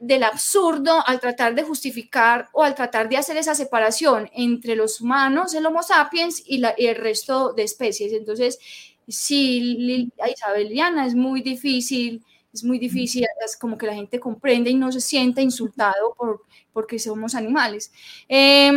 [0.00, 5.00] del absurdo al tratar de justificar o al tratar de hacer esa separación entre los
[5.00, 8.12] humanos, el Homo sapiens y, la, el resto de especies.
[8.12, 8.58] Entonces,
[9.06, 14.74] sí, Isabeliana, es muy difícil, es muy difícil, es como que la gente comprende y
[14.74, 17.92] no se siente insultado por, porque somos animales.
[18.28, 18.72] Eh,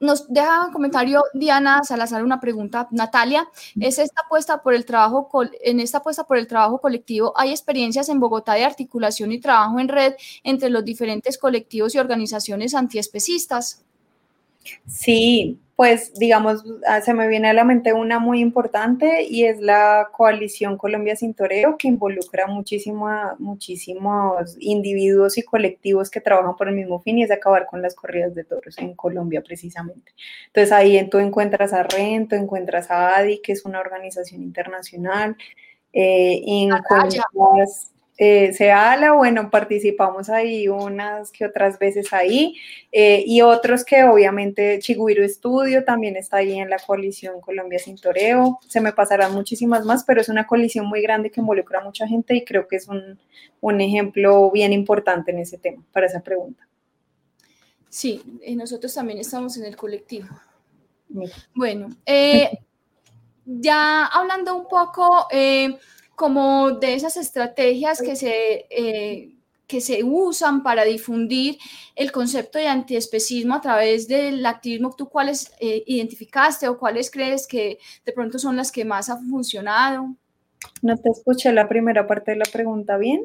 [0.00, 2.88] nos deja un comentario Diana Salazar una pregunta.
[2.90, 3.48] Natalia,
[3.80, 5.28] ¿es esta apuesta por el trabajo
[5.62, 9.78] en esta apuesta por el trabajo colectivo hay experiencias en Bogotá de articulación y trabajo
[9.80, 13.84] en red entre los diferentes colectivos y organizaciones antiespecistas?
[14.86, 19.60] Sí, pues digamos, ah, se me viene a la mente una muy importante y es
[19.60, 26.66] la coalición Colombia Sin Toreo, que involucra muchísimo muchísimos individuos y colectivos que trabajan por
[26.68, 30.12] el mismo fin y es acabar con las corridas de toros en Colombia precisamente.
[30.48, 35.36] Entonces ahí tú encuentras a REN, tú encuentras a ADI, que es una organización internacional,
[35.92, 42.56] eh, encuentras eh, se habla, bueno, participamos ahí unas que otras veces ahí,
[42.90, 47.96] eh, y otros que obviamente Chigüiro Estudio también está ahí en la coalición Colombia Sin
[47.96, 51.84] Toreo, se me pasarán muchísimas más, pero es una coalición muy grande que involucra a
[51.84, 53.18] mucha gente y creo que es un,
[53.60, 56.66] un ejemplo bien importante en ese tema, para esa pregunta.
[57.88, 58.22] Sí,
[58.56, 60.28] nosotros también estamos en el colectivo.
[61.54, 62.58] Bueno, eh,
[63.46, 65.26] ya hablando un poco
[66.18, 69.36] como de esas estrategias que se, eh,
[69.68, 71.58] que se usan para difundir
[71.94, 77.46] el concepto de antiespecismo a través del activismo, ¿tú cuáles eh, identificaste o cuáles crees
[77.46, 80.16] que de pronto son las que más han funcionado?
[80.82, 83.24] No te escuché la primera parte de la pregunta bien.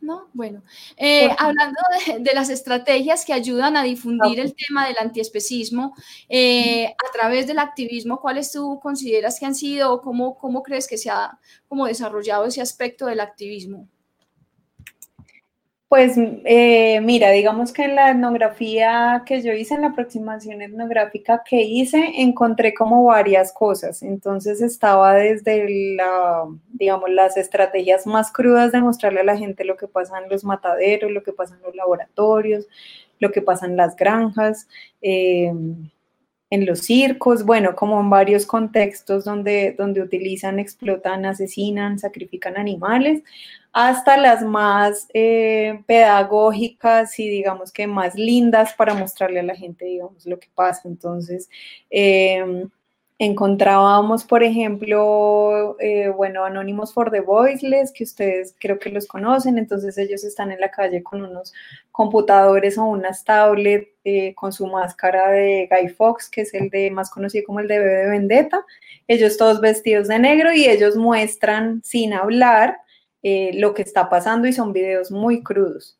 [0.00, 0.62] No, bueno,
[0.96, 1.80] eh, hablando
[2.18, 5.94] de, las estrategias que ayudan a difundir el tema del antiespecismo
[6.28, 10.86] eh, a través del activismo, ¿cuáles tú consideras que han sido o cómo, cómo crees
[10.86, 11.38] que se ha
[11.68, 13.88] como desarrollado ese aspecto del activismo?
[15.90, 21.42] Pues eh, mira, digamos que en la etnografía que yo hice, en la aproximación etnográfica
[21.44, 24.04] que hice, encontré como varias cosas.
[24.04, 29.76] Entonces estaba desde la, digamos, las estrategias más crudas de mostrarle a la gente lo
[29.76, 32.68] que pasa en los mataderos, lo que pasa en los laboratorios,
[33.18, 34.68] lo que pasa en las granjas.
[35.02, 35.52] Eh,
[36.50, 43.22] en los circos, bueno, como en varios contextos donde, donde utilizan, explotan, asesinan, sacrifican animales,
[43.72, 49.84] hasta las más eh, pedagógicas y digamos que más lindas para mostrarle a la gente,
[49.84, 50.88] digamos, lo que pasa.
[50.88, 51.48] Entonces,
[51.88, 52.68] em,
[53.18, 59.58] encontrábamos, por ejemplo, eh, bueno, Anónimos for the Voiceless, que ustedes creo que los conocen,
[59.58, 61.52] entonces ellos están en la calle con unos
[61.92, 66.90] computadores o unas tablets eh, con su máscara de Guy Fox, que es el de
[66.90, 68.64] más conocido como el de Bebe Vendetta,
[69.06, 72.78] ellos todos vestidos de negro y ellos muestran sin hablar
[73.22, 75.98] eh, lo que está pasando y son videos muy crudos.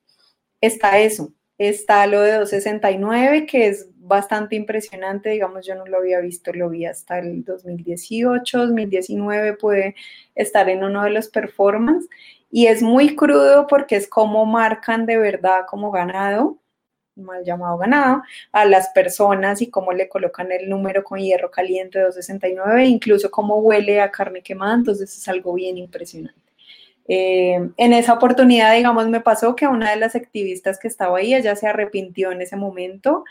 [0.61, 6.21] Está eso, está lo de 269, que es bastante impresionante, digamos, yo no lo había
[6.21, 9.95] visto, lo vi hasta el 2018, 2019, puede
[10.35, 12.09] estar en uno de los performances
[12.51, 16.59] y es muy crudo porque es como marcan de verdad como ganado,
[17.15, 22.01] mal llamado ganado, a las personas y cómo le colocan el número con hierro caliente
[22.01, 26.40] 269, incluso cómo huele a carne quemada, entonces es algo bien impresionante.
[27.13, 31.35] Eh, en esa oportunidad, digamos, me pasó que una de las activistas que estaba ahí,
[31.35, 33.25] ella se arrepintió en ese momento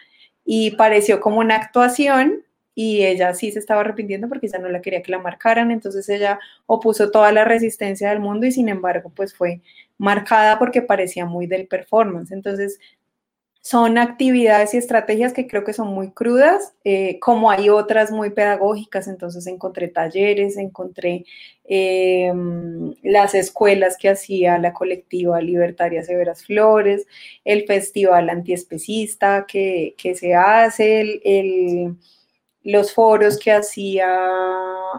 [0.44, 2.44] y pareció como una actuación
[2.76, 6.10] y ella sí se estaba arrepintiendo porque ya no la quería que la marcaran, entonces
[6.10, 9.62] ella opuso toda la resistencia del mundo y sin embargo pues fue
[9.98, 12.34] marcada porque parecía muy del performance.
[12.34, 12.80] Entonces
[13.62, 18.30] son actividades y estrategias que creo que son muy crudas, eh, como hay otras muy
[18.30, 21.26] pedagógicas, entonces encontré talleres, encontré
[21.66, 27.06] em, las escuelas que hacía la colectiva Libertaria Severas Flores,
[27.44, 31.98] el festival antiespecista que, que se hace, el,
[32.64, 34.08] los foros que hacía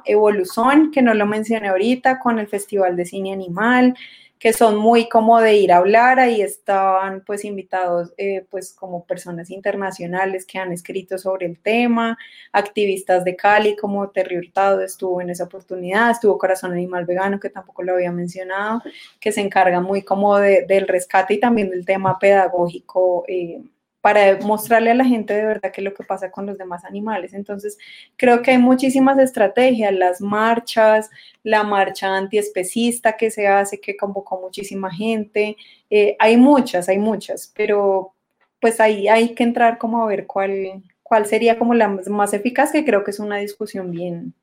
[0.04, 3.96] Evolución, que no lo mencioné ahorita, con el Festival de Cine Animal,
[4.40, 9.04] que son muy como de ir a hablar, ahí estaban pues invitados eh, pues como
[9.04, 12.16] personas internacionales que han escrito sobre el tema,
[12.50, 17.50] activistas de Cali como Terry Hurtado estuvo en esa oportunidad, estuvo Corazón Animal Vegano que
[17.50, 18.82] tampoco lo había mencionado,
[19.20, 23.24] que se encarga muy como del rescate y también del tema pedagógico.
[23.28, 23.60] Eh,
[24.00, 26.84] para mostrarle a la gente de verdad qué es lo que pasa con los demás
[26.84, 27.34] animales.
[27.34, 27.76] Entonces,
[28.16, 31.10] creo que hay muchísimas estrategias, las marchas,
[31.42, 35.56] la marcha antiespecista que se hace, que convocó muchísima gente,
[35.90, 38.14] eh, hay muchas, hay muchas, pero
[38.60, 42.72] pues ahí hay que entrar como a ver cuál, cuál sería como la más eficaz,
[42.72, 44.34] que creo que es una discusión bien,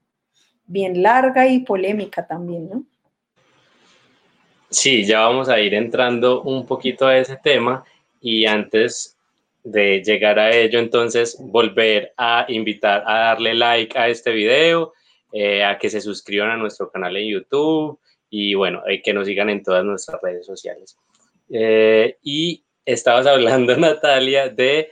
[0.65, 2.83] bien larga y polémica también, ¿no?
[4.69, 7.85] Sí, ya vamos a ir entrando un poquito a ese tema
[8.19, 9.16] y antes
[9.63, 14.93] de llegar a ello, entonces volver a invitar a darle like a este video,
[15.33, 19.49] eh, a que se suscriban a nuestro canal en YouTube y bueno, que nos sigan
[19.49, 20.97] en todas nuestras redes sociales.
[21.49, 24.89] Eh, y estabas hablando, Natalia, de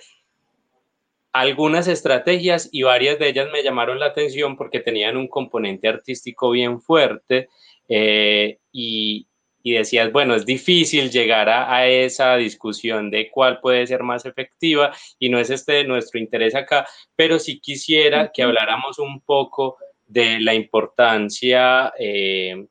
[1.36, 6.52] algunas estrategias y varias de ellas me llamaron la atención porque tenían un componente artístico
[6.52, 7.50] bien fuerte
[7.90, 9.28] eh, y,
[9.66, 14.96] y decías, bueno, es difícil llegar a, esa discusión de cuál puede ser más efectiva
[15.18, 20.40] y no es este nuestro interés acá, pero sí quisiera que habláramos un poco de
[20.40, 22.68] la importancia eh,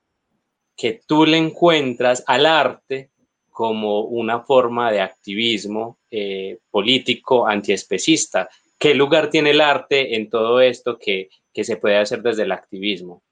[0.76, 3.11] que tú le encuentras al arte
[3.50, 8.48] como una forma de activismo eh, político antiespecista.
[8.78, 12.52] ¿Qué lugar tiene el arte en todo esto que, que se puede hacer desde el
[12.52, 13.23] activismo?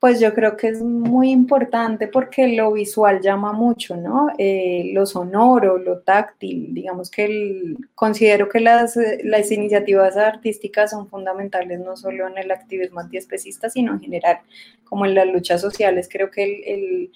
[0.00, 4.28] Pues yo creo que es muy importante porque lo visual llama mucho, ¿no?
[4.38, 11.80] Eh, lo sonoro, lo táctil, digamos que considero que las, las, iniciativas artísticas son fundamentales
[11.80, 14.38] no solo en el activismo antiespecista, sino en general,
[14.84, 16.08] como en las luchas sociales.
[16.08, 17.12] Creo que el, el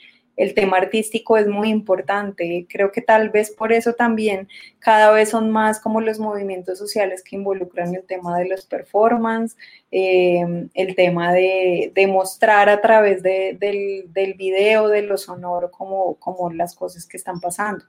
[0.54, 2.66] tema artístico es muy importante.
[2.68, 7.22] Creo que tal vez por eso también cada vez son más como los movimientos sociales
[7.22, 9.56] que involucran el tema de los performance,
[9.90, 15.70] eh, el tema de, de, mostrar a través de, del, del, video, de lo sonoro,
[15.70, 17.84] como, como las cosas que están pasando.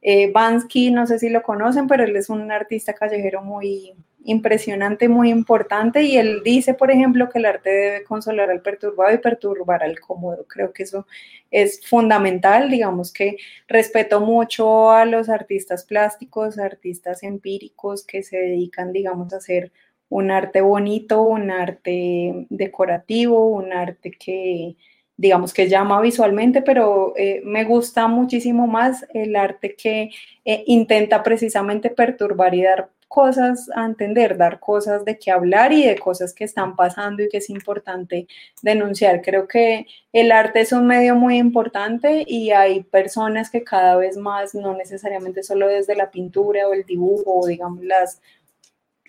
[0.00, 3.94] Eh, Bansky, no sé si lo conocen, pero él es un artista callejero muy,
[4.30, 9.14] impresionante, muy importante, y él dice, por ejemplo, que el arte debe consolar al perturbado
[9.14, 10.46] y perturbar al cómodo.
[10.46, 11.06] Creo que eso
[11.50, 18.92] es fundamental, digamos que respeto mucho a los artistas plásticos, artistas empíricos que se dedican,
[18.92, 19.72] digamos, a hacer
[20.08, 24.76] un arte bonito, un arte decorativo, un arte que
[25.18, 30.10] digamos que llama visualmente, pero eh, me gusta muchísimo más el arte que
[30.44, 35.84] eh, intenta precisamente perturbar y dar cosas a entender, dar cosas de qué hablar y
[35.84, 38.28] de cosas que están pasando y que es importante
[38.62, 39.22] denunciar.
[39.22, 44.16] Creo que el arte es un medio muy importante y hay personas que cada vez
[44.16, 48.20] más, no necesariamente solo desde la pintura o el dibujo o digamos las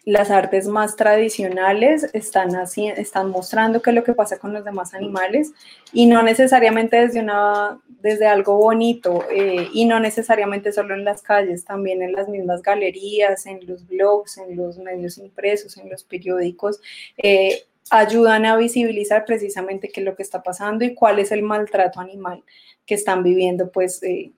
[0.09, 4.65] las artes más tradicionales están, así, están mostrando qué es lo que pasa con los
[4.65, 5.51] demás animales
[5.93, 11.21] y no necesariamente desde, una, desde algo bonito eh, y no necesariamente solo en las
[11.21, 16.03] calles, también en las mismas galerías, en los blogs, en los medios impresos, en los
[16.03, 16.81] periódicos.
[17.15, 21.43] Eh, ayudan a visibilizar precisamente qué es lo que está pasando y cuál es el
[21.43, 22.43] maltrato animal
[22.87, 24.31] que están viviendo pues eh,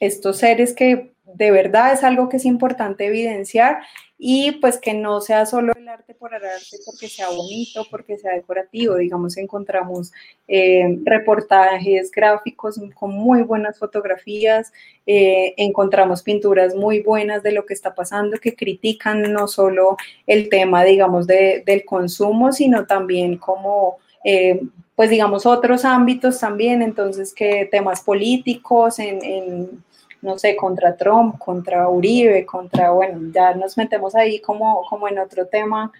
[0.00, 3.80] estos seres que de verdad es algo que es importante evidenciar
[4.20, 8.18] y pues que no sea solo el arte por el arte porque sea bonito, porque
[8.18, 8.96] sea decorativo.
[8.96, 10.12] Digamos, encontramos
[10.48, 14.72] eh, reportajes gráficos con muy buenas fotografías,
[15.06, 20.48] eh, encontramos pinturas muy buenas de lo que está pasando que critican no solo el
[20.48, 23.98] tema, digamos, de, del consumo, sino también como...
[24.24, 24.60] Eh,
[24.96, 29.84] pues digamos otros ámbitos también, entonces que temas políticos en
[30.22, 35.18] no sé, contra Trump, contra Uribe, contra, bueno, ya nos metemos ahí como, como en
[35.18, 35.92] otro tema,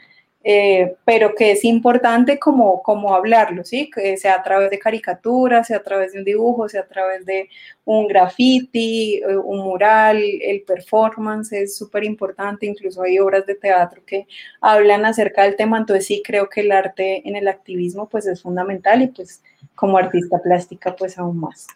[0.45, 3.91] eh, pero que es importante como, como hablarlo, ¿sí?
[3.91, 7.27] Que sea a través de caricaturas, sea a través de un dibujo, sea a través
[7.27, 7.49] de
[7.85, 14.03] un graffiti, eh, un mural, el performance es súper importante, incluso hay obras de teatro
[14.07, 14.27] que
[14.61, 18.41] hablan acerca del tema, entonces sí creo que el arte en el activismo pues es
[18.41, 19.43] fundamental y pues
[19.75, 21.67] como artista plástica pues aún más.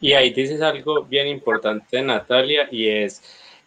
[0.00, 3.22] Y ahí dices algo bien importante, Natalia, y es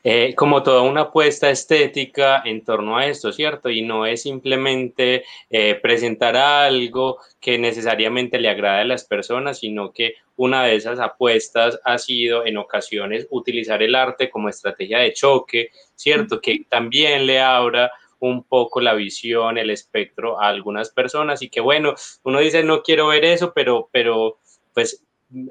[0.07, 3.71] eh, como toda una apuesta estética en torno a esto, ¿cierto?
[3.71, 9.91] Y no es simplemente eh, presentar algo que necesariamente le agrade a las personas, sino
[9.91, 15.11] que una de esas apuestas ha sido en ocasiones utilizar el arte como estrategia de
[15.11, 16.39] choque, ¿cierto?
[16.39, 21.61] Que también le abra un poco la visión, el espectro a algunas personas y que
[21.61, 24.37] bueno, uno dice no quiero ver eso, pero, pero
[24.75, 25.03] pues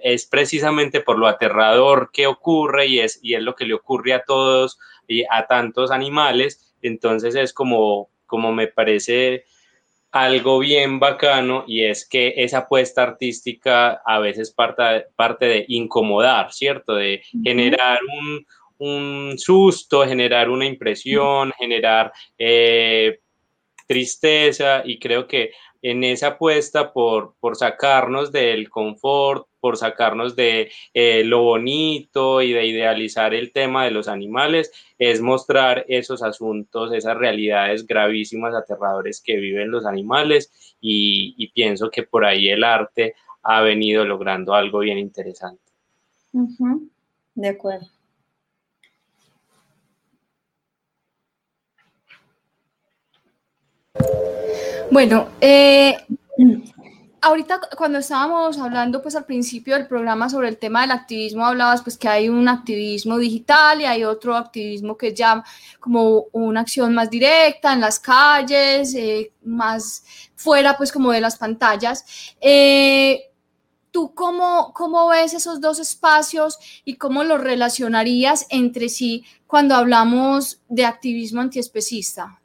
[0.03, 4.12] es precisamente por lo aterrador que ocurre y es, y es lo que le ocurre
[4.14, 6.74] a todos y a tantos animales.
[6.82, 9.45] Entonces es como, como me parece
[10.14, 16.53] algo bien bacano y es que esa apuesta artística a veces parte, parte de incomodar,
[16.53, 16.95] ¿cierto?
[16.95, 17.99] De generar
[18.78, 23.18] un, susto, generar una impresión, generar eh,
[23.89, 25.51] tristeza y creo que
[25.85, 32.55] en esa apuesta por, por sacarnos del confort, por sacarnos de eh, lo bonito y
[32.55, 39.20] de idealizar el tema de los animales, es mostrar esos asuntos, esas realidades gravísimas, aterradores
[39.20, 44.78] que viven los animales y, pienso que por ahí el arte ha venido logrando algo
[44.78, 45.61] bien interesante.
[47.35, 47.93] De acuerdo.
[54.95, 55.97] Bueno, eh,
[57.20, 61.82] ahorita cuando estábamos hablando pues al principio del programa sobre el tema del activismo, hablabas
[61.82, 65.42] pues que hay un activismo digital y hay otro activismo que es ya
[65.80, 70.05] como una acción más directa en las calles, eh, más
[70.36, 72.36] fuera pues como de las pantallas.
[72.40, 73.32] Eh,
[73.90, 80.61] ¿Tú cómo, cómo ves esos dos espacios y cómo los relacionarías entre sí cuando hablamos
[80.68, 82.40] de activismo antiespecista?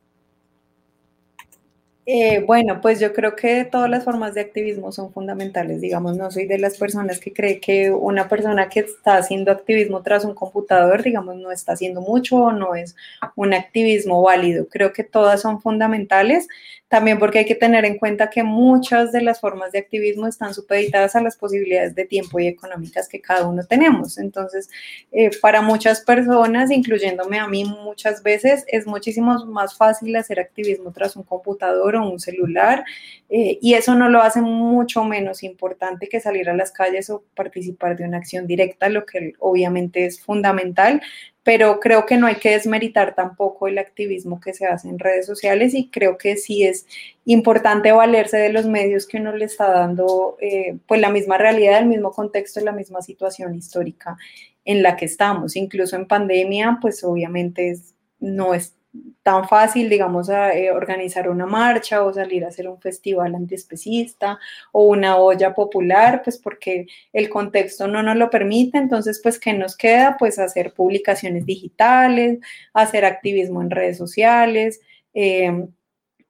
[2.11, 5.79] Eh, bueno, pues yo creo que todas las formas de activismo son fundamentales.
[5.79, 10.01] Digamos, no soy de las personas que cree que una persona que está haciendo activismo
[10.01, 12.95] tras un computador, digamos, no está haciendo mucho o no es
[13.35, 14.67] un activismo válido.
[14.69, 16.47] Creo que todas son fundamentales.
[16.89, 20.55] También porque hay que tener en cuenta que muchas de las formas de activismo están
[20.55, 24.17] supeditadas a las posibilidades de tiempo y económicas que cada uno tenemos.
[24.17, 24.69] Entonces,
[25.11, 30.91] eh, para muchas personas, incluyéndome a mí muchas veces, es muchísimo más fácil hacer activismo
[30.91, 32.83] tras un computador o un celular
[33.29, 37.23] eh, y eso no lo hace mucho menos importante que salir a las calles o
[37.35, 41.01] participar de una acción directa, lo que obviamente es fundamental,
[41.43, 45.25] pero creo que no hay que desmeritar tampoco el activismo que se hace en redes
[45.25, 46.85] sociales y creo que sí es
[47.25, 51.79] importante valerse de los medios que uno le está dando, eh, pues la misma realidad,
[51.79, 54.17] el mismo contexto, la misma situación histórica
[54.65, 55.55] en la que estamos.
[55.55, 57.75] Incluso en pandemia, pues obviamente
[58.19, 58.75] no es
[59.23, 64.39] tan fácil, digamos, eh, organizar una marcha o salir a hacer un festival antiespecista
[64.71, 68.77] o una olla popular, pues porque el contexto no nos lo permite.
[68.77, 70.17] Entonces, pues, ¿qué nos queda?
[70.17, 72.39] Pues hacer publicaciones digitales,
[72.73, 74.81] hacer activismo en redes sociales.
[75.13, 75.67] Eh,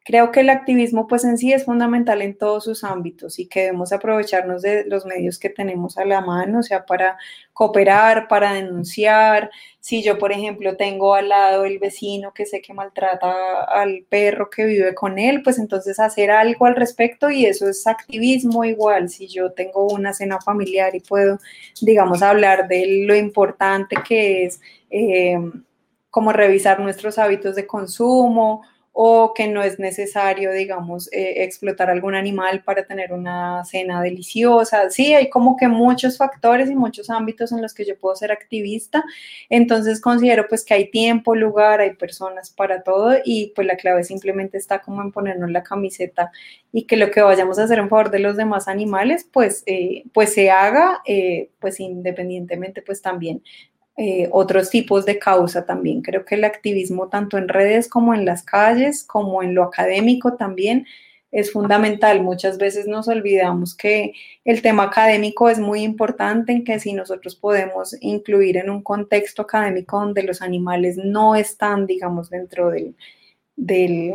[0.09, 3.59] Creo que el activismo pues en sí es fundamental en todos sus ámbitos y que
[3.59, 7.19] debemos aprovecharnos de los medios que tenemos a la mano, o sea, para
[7.53, 9.51] cooperar, para denunciar.
[9.79, 14.49] Si yo, por ejemplo, tengo al lado el vecino que sé que maltrata al perro
[14.49, 19.09] que vive con él, pues entonces hacer algo al respecto y eso es activismo igual.
[19.09, 21.37] Si yo tengo una cena familiar y puedo,
[21.81, 25.37] digamos, hablar de lo importante que es eh,
[26.09, 28.63] como revisar nuestros hábitos de consumo
[29.01, 34.89] o que no es necesario, digamos, eh, explotar algún animal para tener una cena deliciosa.
[34.89, 38.33] Sí, hay como que muchos factores y muchos ámbitos en los que yo puedo ser
[38.33, 39.05] activista.
[39.49, 44.03] Entonces considero pues que hay tiempo, lugar, hay personas para todo y pues la clave
[44.03, 46.33] simplemente está como en ponernos la camiseta
[46.73, 50.03] y que lo que vayamos a hacer en favor de los demás animales pues, eh,
[50.13, 53.43] pues se haga, eh, pues independientemente pues también
[54.01, 56.01] eh, otros tipos de causa también.
[56.01, 60.37] Creo que el activismo tanto en redes como en las calles, como en lo académico
[60.37, 60.87] también,
[61.31, 62.23] es fundamental.
[62.23, 64.13] Muchas veces nos olvidamos que
[64.45, 69.41] el tema académico es muy importante, en que si nosotros podemos incluir en un contexto
[69.41, 72.95] académico donde los animales no están, digamos, dentro del,
[73.57, 74.13] del,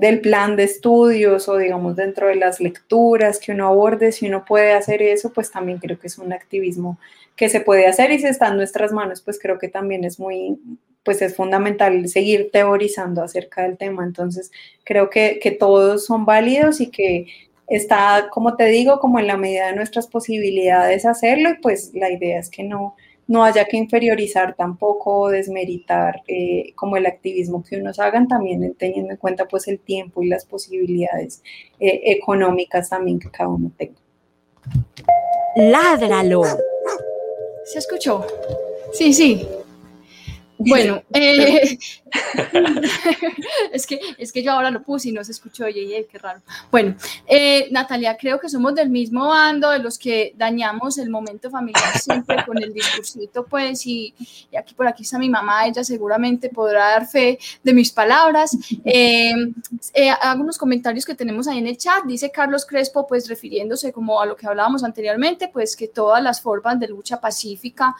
[0.00, 4.44] del plan de estudios o, digamos, dentro de las lecturas que uno aborde, si uno
[4.44, 6.98] puede hacer eso, pues también creo que es un activismo
[7.34, 10.20] que se puede hacer y si está en nuestras manos, pues creo que también es
[10.20, 10.58] muy,
[11.02, 14.04] pues es fundamental seguir teorizando acerca del tema.
[14.04, 14.52] Entonces,
[14.84, 17.26] creo que, que todos son válidos y que
[17.66, 22.10] está, como te digo, como en la medida de nuestras posibilidades hacerlo y pues la
[22.10, 22.96] idea es que no,
[23.28, 28.74] no haya que inferiorizar tampoco o desmeritar eh, como el activismo que unos hagan, también
[28.78, 31.42] teniendo en cuenta pues el tiempo y las posibilidades
[31.80, 34.00] eh, económicas también que cada uno tenga.
[35.56, 36.42] Ládralo.
[37.64, 38.24] ¿Se escuchó?
[38.92, 39.46] Sí, sí.
[40.58, 41.78] Bueno, eh,
[43.72, 46.40] es, que, es que yo ahora lo puse y no se escuchó, oye, qué raro.
[46.70, 46.96] Bueno,
[47.26, 51.98] eh, Natalia, creo que somos del mismo bando, de los que dañamos el momento familiar
[51.98, 54.14] siempre con el discursito, pues, y,
[54.58, 58.56] aquí por aquí está mi mamá, ella seguramente podrá dar fe de mis palabras.
[58.84, 59.34] Eh,
[60.20, 64.20] hago unos comentarios que tenemos ahí en el chat, dice Carlos Crespo, pues refiriéndose como
[64.20, 67.94] a lo que hablábamos anteriormente, pues que todas las formas de lucha pacífica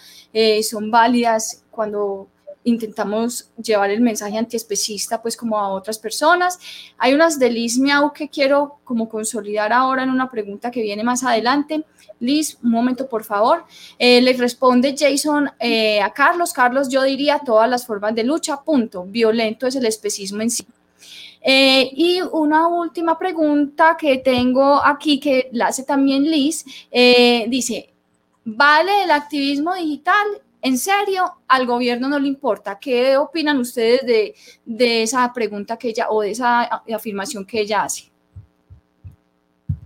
[0.62, 2.28] son válidas cuando
[2.66, 6.58] intentamos llevar el mensaje antiespecista pues como a otras personas.
[6.98, 11.04] Hay unas de Liz Miau que quiero como consolidar ahora en una pregunta que viene
[11.04, 11.84] más adelante.
[12.18, 13.64] Liz, un momento por favor.
[13.98, 16.52] Eh, le responde Jason eh, a Carlos.
[16.52, 19.04] Carlos, yo diría todas las formas de lucha, punto.
[19.04, 20.66] Violento es el especismo en sí.
[21.42, 26.64] Eh, y una última pregunta que tengo aquí, que la hace también Liz,
[27.46, 27.94] dice,
[28.44, 30.26] ¿vale el activismo digital
[30.66, 32.78] en serio, al gobierno no le importa.
[32.80, 36.62] ¿Qué opinan ustedes de, esa pregunta que ella o de esa
[36.92, 38.10] afirmación que ella hace?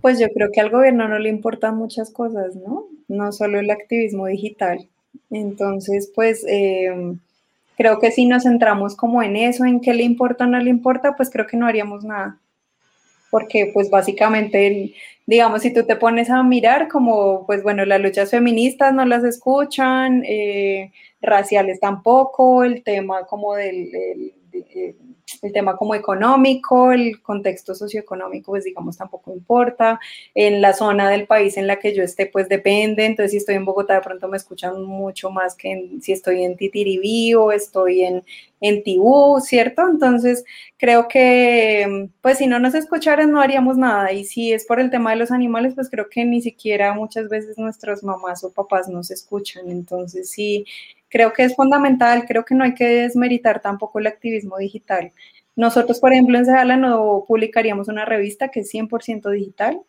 [0.01, 2.87] Pues yo creo que al gobierno no le importan muchas cosas, ¿no?
[3.07, 4.87] No solo el activismo digital.
[5.29, 7.19] Entonces, pues em,
[7.77, 10.71] creo que si nos centramos como en eso, en qué le importa o no le
[10.71, 12.39] importa, pues creo que no haríamos nada.
[13.29, 14.95] Porque pues básicamente
[15.31, 19.23] digamos, si tú te pones a mirar como, pues bueno, las luchas feministas no las
[19.23, 24.33] escuchan, eh, raciales tampoco, el tema como del,
[25.41, 29.99] el tema como económico, el contexto socioeconómico, pues digamos, tampoco importa.
[30.33, 33.05] En la zona del país en la que yo esté, pues depende.
[33.05, 36.57] Entonces, si estoy en Bogotá, de pronto me escuchan mucho más que si estoy en
[36.57, 38.23] Titiribí o estoy en,
[38.61, 39.87] en Tibú, ¿cierto?
[39.89, 40.43] Entonces,
[40.77, 44.11] creo que, pues si no nos escucharan, no haríamos nada.
[44.11, 47.29] Y si es por el tema de los animales, pues creo que ni siquiera muchas
[47.29, 49.69] veces nuestras mamás o papás nos escuchan.
[49.69, 50.65] Entonces, sí
[51.11, 55.11] creo que es fundamental, creo que no hay que desmeritar tampoco el activismo digital.
[55.55, 59.81] Nosotros, por ejemplo, en Sejala no publicaríamos una revista que es 100% digital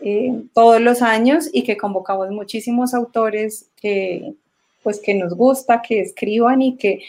[0.00, 4.34] eh, todos los años y que convocamos muchísimos autores que,
[4.82, 7.02] pues, que nos gusta, que escriban y que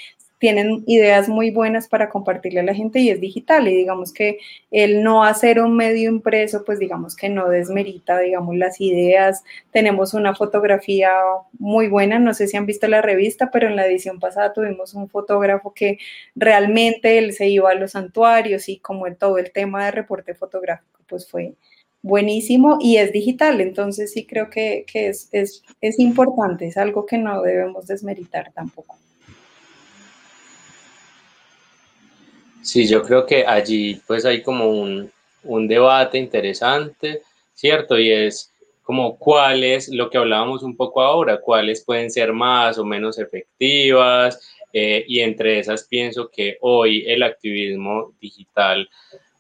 [0.46, 3.68] tienen ideas muy buenas para compartirle a la gente y es digital.
[3.68, 4.38] Y digamos que
[4.70, 9.44] el no hacer un medio impreso, pues digamos que no desmerita, digamos, las ideas.
[9.72, 11.10] Tenemos una fotografía
[11.58, 14.94] muy buena, no sé si han visto la revista, pero en la edición pasada tuvimos
[14.94, 15.98] un fotógrafo que
[16.36, 20.36] realmente él se iba a los santuarios y como en todo el tema de reporte
[20.36, 21.56] fotográfico, pues fue
[22.04, 27.42] buenísimo y es digital, entonces sí creo que, es, es importante, es algo que no
[27.42, 28.96] debemos desmeritar tampoco.
[32.66, 35.12] Sí, yo creo que allí pues hay como un,
[35.68, 37.22] debate interesante,
[37.54, 38.00] ¿cierto?
[38.00, 38.52] Y es
[38.82, 44.40] como cuáles, lo que hablábamos un poco ahora, cuáles pueden ser más o menos efectivas,
[44.74, 48.90] eh, y entre esas pienso que hoy el activismo digital,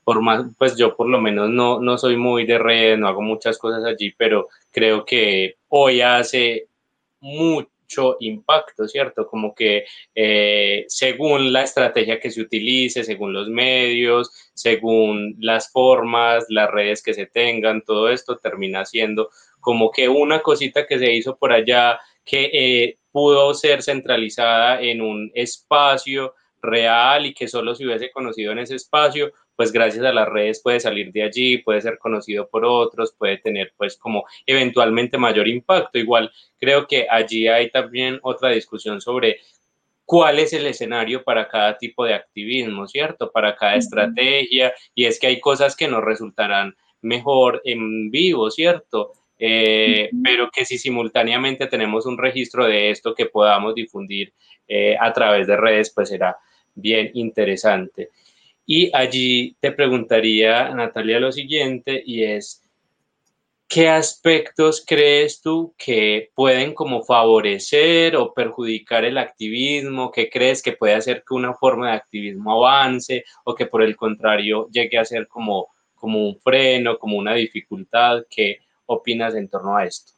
[0.03, 3.23] por más, pues yo por lo menos no, no soy muy de redes, no hago
[3.23, 6.67] muchas cosas allí, pero creo que hoy hace
[7.21, 7.74] mucho
[8.19, 9.27] impacto, ¿cierto?
[9.27, 16.45] Como que eh, según la estrategia que se utilice, según los medios, según las formas,
[16.49, 19.29] las redes que se tengan, todo esto termina siendo
[19.59, 25.01] como que una cosita que se hizo por allá que eh, pudo ser centralizada en
[25.01, 30.14] un espacio real y que solo se hubiese conocido en ese espacio, pues gracias a
[30.14, 34.26] las redes puede salir de allí, puede ser conocido por otros, puede tener pues como
[34.45, 35.97] eventualmente mayor impacto.
[35.97, 39.39] Igual creo que allí hay también otra discusión sobre
[40.06, 43.32] cuál es el escenario para cada tipo de activismo, ¿cierto?
[43.32, 44.74] Para cada estrategia.
[44.93, 49.14] Y es que hay cosas que nos resultarán mejor en vivo, ¿cierto?
[49.38, 54.34] Eh, pero que si simultáneamente tenemos un registro de esto que podamos difundir
[54.68, 56.38] eh, a través de redes, pues será
[56.74, 58.12] bien interesante.
[58.66, 62.63] Y allí te preguntaría, Natalia, lo siguiente, y es,
[63.68, 70.11] ¿qué aspectos crees tú que pueden como favorecer o perjudicar el activismo?
[70.11, 73.95] ¿Qué crees que puede hacer que una forma de activismo avance o que por el
[73.95, 78.24] contrario llegue a ser como, como un freno, como una dificultad?
[78.30, 80.14] ¿Qué opinas en torno a esto?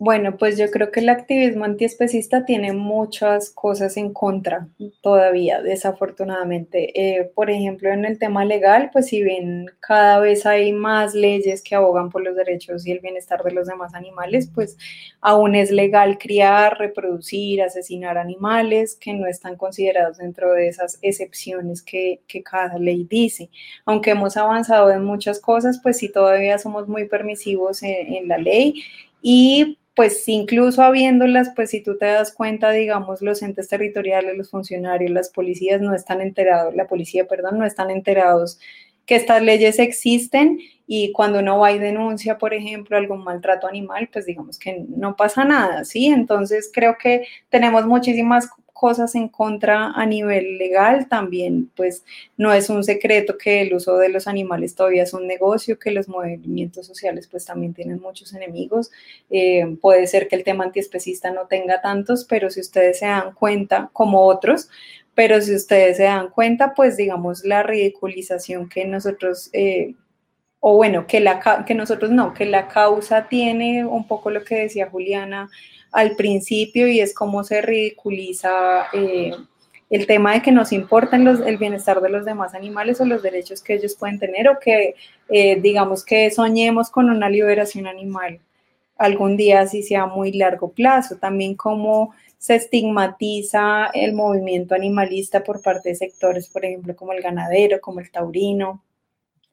[0.00, 4.68] Bueno, pues yo creo que el activismo antiespecista tiene muchas cosas en contra
[5.00, 7.18] todavía, desafortunadamente.
[7.18, 11.62] Eh, por ejemplo, en el tema legal, pues si bien cada vez hay más leyes
[11.62, 14.76] que abogan por los derechos y el bienestar de los demás animales, pues
[15.20, 21.82] aún es legal criar, reproducir, asesinar animales que no están considerados dentro de esas excepciones
[21.82, 23.50] que, cada ley dice.
[23.84, 28.38] Aunque hemos avanzado en muchas cosas, pues sí todavía somos muy permisivos en, en la
[28.38, 28.84] ley
[29.22, 34.48] y pues incluso habiéndolas, pues si tú te das cuenta, digamos, los entes territoriales, los
[34.48, 38.60] funcionarios, las policías no están enterados, la policía, perdón, no están enterados
[39.06, 44.08] que estas leyes existen y cuando uno va y denuncia, por ejemplo, algún maltrato animal,
[44.12, 46.06] pues digamos que no pasa nada, ¿sí?
[46.06, 48.48] Entonces creo que tenemos muchísimas
[48.78, 52.04] cosas en contra a nivel legal, también pues
[52.36, 55.90] no es un secreto que el uso de los animales todavía es un negocio, que
[55.90, 58.92] los movimientos sociales pues también tienen muchos enemigos.
[59.30, 63.32] Eh, puede ser que el tema antiespecista no tenga tantos, pero si ustedes se dan
[63.34, 64.68] cuenta, como otros,
[65.12, 69.50] pero si ustedes se dan cuenta, pues digamos la ridiculización que nosotros...
[69.52, 69.96] Eh,
[70.60, 74.56] o bueno, que, la, que nosotros no, que la causa tiene un poco lo que
[74.56, 75.48] decía Juliana,
[75.92, 79.32] al principio y es cómo se ridiculiza eh,
[79.90, 83.22] el tema de que nos importan los, el bienestar de los demás animales o los
[83.22, 84.94] derechos que ellos pueden tener o que
[85.30, 88.40] eh, digamos que soñemos con una liberación animal
[88.98, 91.16] algún día si sea muy largo plazo.
[91.16, 97.22] También cómo se estigmatiza el movimiento animalista por parte de sectores, por ejemplo, como el
[97.22, 98.82] ganadero, como el taurino,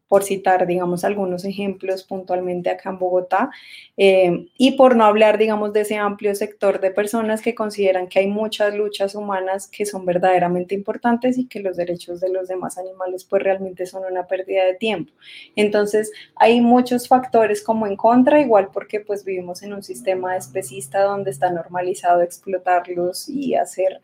[0.08, 3.50] por citar, digamos, algunos ejemplos puntualmente acá en Bogotá,
[3.98, 8.20] eh, y por no hablar, digamos, de ese amplio sector de personas que consideran que
[8.20, 12.78] hay muchas luchas humanas que son verdaderamente importantes y que los derechos de los demás
[12.78, 15.12] animales pues realmente son una pérdida de tiempo.
[15.56, 21.04] Entonces, hay muchos factores como en contra, igual porque pues vivimos en un sistema especista
[21.04, 24.02] donde está normalizado explotarlos y hacer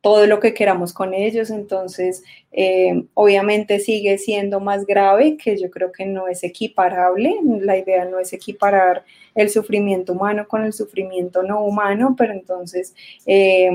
[0.00, 2.22] todo lo que queramos con ellos, entonces
[2.52, 8.04] eh, obviamente sigue siendo más grave, que yo creo que no es equiparable, la idea
[8.04, 12.94] no es equiparar el sufrimiento humano con el sufrimiento no humano, pero entonces
[13.26, 13.70] eh,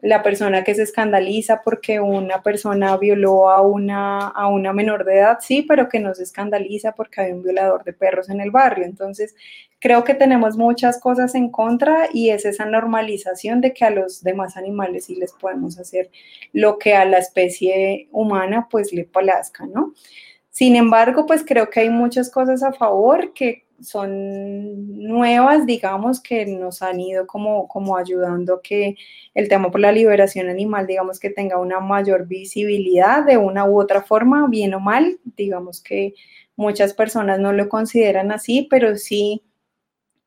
[0.00, 5.18] la persona que se escandaliza porque una persona violó a una, a una menor de
[5.18, 8.50] edad, sí, pero que no se escandaliza porque hay un violador de perros en el
[8.50, 9.34] barrio, entonces
[9.80, 14.22] creo que tenemos muchas cosas en contra y es esa normalización de que a los
[14.22, 16.10] demás animales sí les podemos hacer
[16.52, 19.92] lo que a la especie humana pues le plazca, ¿no?
[20.50, 26.46] Sin embargo, pues creo que hay muchas cosas a favor que son nuevas, digamos, que
[26.46, 28.96] nos han ido como, como ayudando a que
[29.34, 33.78] el tema por la liberación animal, digamos, que tenga una mayor visibilidad de una u
[33.78, 36.14] otra forma, bien o mal, digamos que
[36.56, 39.42] muchas personas no lo consideran así, pero sí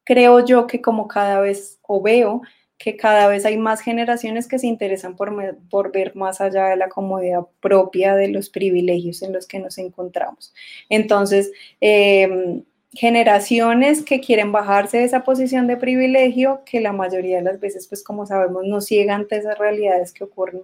[0.10, 2.42] creo yo que como cada vez, o veo,
[2.80, 6.90] que cada vez hay más generaciones que se interesan por, ver más allá de la
[6.90, 10.52] comodidad propia de los privilegios en los que nos encontramos.
[10.90, 17.44] Entonces, em, generaciones que quieren bajarse de esa posición de privilegio, que la mayoría de
[17.44, 20.64] las veces, pues como sabemos, nos ciega ante esas realidades que ocurren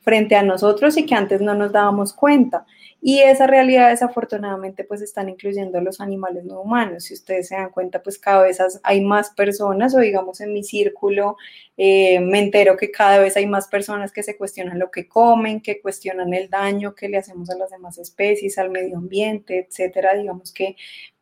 [0.00, 2.64] frente a nosotros y que antes no nos dábamos cuenta.
[3.00, 7.04] Y esa realidad desafortunadamente pues están incluyendo los animales no humanos.
[7.04, 10.64] Si ustedes se dan cuenta pues cada vez hay más personas o digamos en mi
[10.64, 11.36] círculo
[11.80, 15.60] eh, me entero que cada vez hay más personas que se cuestionan lo que comen,
[15.60, 20.14] que cuestionan el daño que le hacemos a las demás especies, al medio ambiente, etcétera.
[20.14, 20.74] Digamos que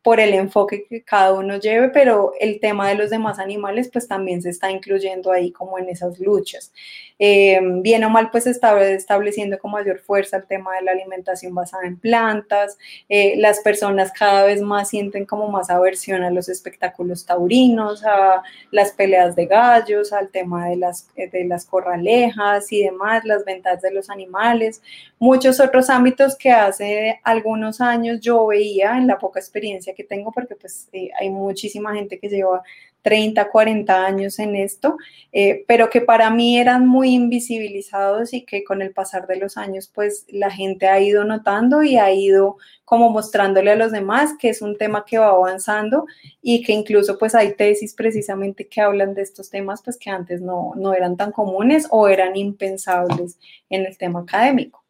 [0.07, 4.07] por el enfoque que cada uno lleve, pero el tema de los demás animales pues
[4.07, 6.71] también se está incluyendo ahí como en esas luchas.
[7.19, 10.91] Eh, bien o mal pues se está estableciendo con mayor fuerza el tema de la
[10.91, 12.77] alimentación basada en plantas,
[13.09, 18.43] eh, las personas cada vez más sienten como más aversión a los espectáculos taurinos, a
[18.71, 23.81] las peleas de gallos, al tema de las, de las corralejas y demás, las ventas
[23.81, 24.81] de los animales,
[25.19, 30.31] muchos otros ámbitos que hace algunos años yo veía en la poca experiencia que tengo,
[30.31, 32.61] porque pues eh, hay muchísima gente que lleva
[33.01, 34.97] 30, 40 años en esto,
[35.31, 39.55] eh, pero que para mí eran muy invisibilizados y que con el pasar de los
[39.55, 44.31] años pues la gente ha ido notando y ha ido como mostrándole a los demás
[44.37, 46.05] que es un tema que va avanzando
[46.41, 50.41] y que incluso pues hay tesis precisamente que hablan de estos temas pues que antes
[50.41, 53.39] no, no eran tan comunes o eran impensables
[53.69, 54.83] en el tema académico.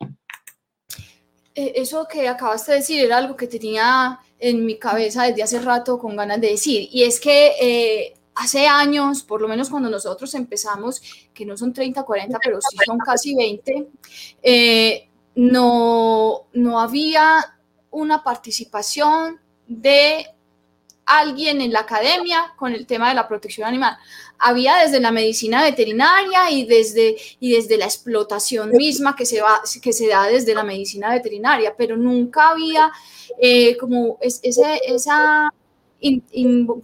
[1.54, 5.60] Eh, eso que acabaste de decir era algo que tenía en mi cabeza desde hace
[5.60, 9.90] rato con ganas de decir, y es que eh, hace años, por lo menos cuando
[9.90, 11.02] nosotros empezamos,
[11.34, 13.88] que no son 30, 40, pero sí son casi 20,
[14.44, 17.58] eh, no, no había
[17.90, 20.28] una participación de
[21.08, 23.98] alguien en la academia con el tema de la protección animal.
[24.38, 29.62] Había desde la medicina veterinaria y desde, y desde la explotación misma que se, va,
[29.82, 32.92] que se da desde la medicina veterinaria, pero nunca había
[33.42, 35.52] eh, como esa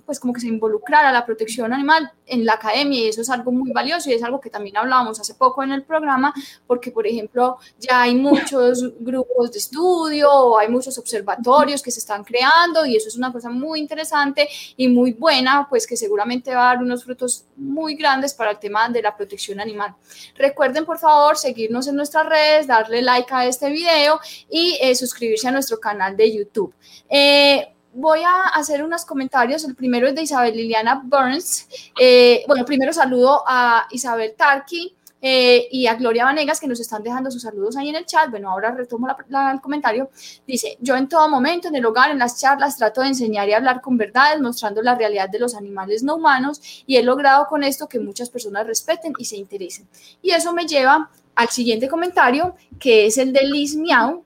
[0.06, 3.52] pues como que se involucrara la protección animal en la academia y eso es algo
[3.52, 6.34] muy valioso y es algo que también hablábamos hace poco en el programa
[6.66, 12.24] porque por ejemplo ya hay muchos grupos de estudio hay muchos observatorios que se están
[12.24, 14.48] creando y eso es una cosa muy interesante
[14.78, 18.60] y muy buena pues que seguramente va a dar unos frutos muy grandes para el
[18.60, 19.96] tema de la protección animal.
[20.36, 25.48] Recuerden por favor seguirnos en nuestras redes, darle like a este video y eh, suscribirse
[25.48, 26.74] a nuestro canal de YouTube.
[27.10, 29.64] Eh, voy a hacer unos comentarios.
[29.64, 31.68] El primero es de Isabel Liliana Burns.
[32.00, 37.02] Eh, bueno, primero saludo a Isabel Tarki eh, y a Gloria Vanegas que nos están
[37.02, 38.30] dejando sus saludos ahí en el chat.
[38.30, 40.10] Bueno, ahora retomo el comentario.
[40.46, 43.54] Dice, yo en todo momento, en el hogar, en las charlas, trato de enseñar y
[43.54, 47.64] hablar con verdades, mostrando la realidad de los animales no humanos y he logrado con
[47.64, 49.88] esto que muchas personas respeten y se interesen.
[50.22, 54.24] Y eso me lleva al siguiente comentario, que es el de Liz Miau,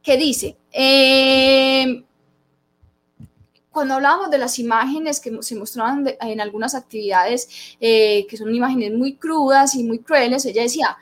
[0.00, 2.05] que dice, eh,
[3.76, 8.94] cuando hablábamos de las imágenes que se mostraban en algunas actividades, eh, que son imágenes
[8.94, 10.96] muy crudas y muy crueles, ella decía,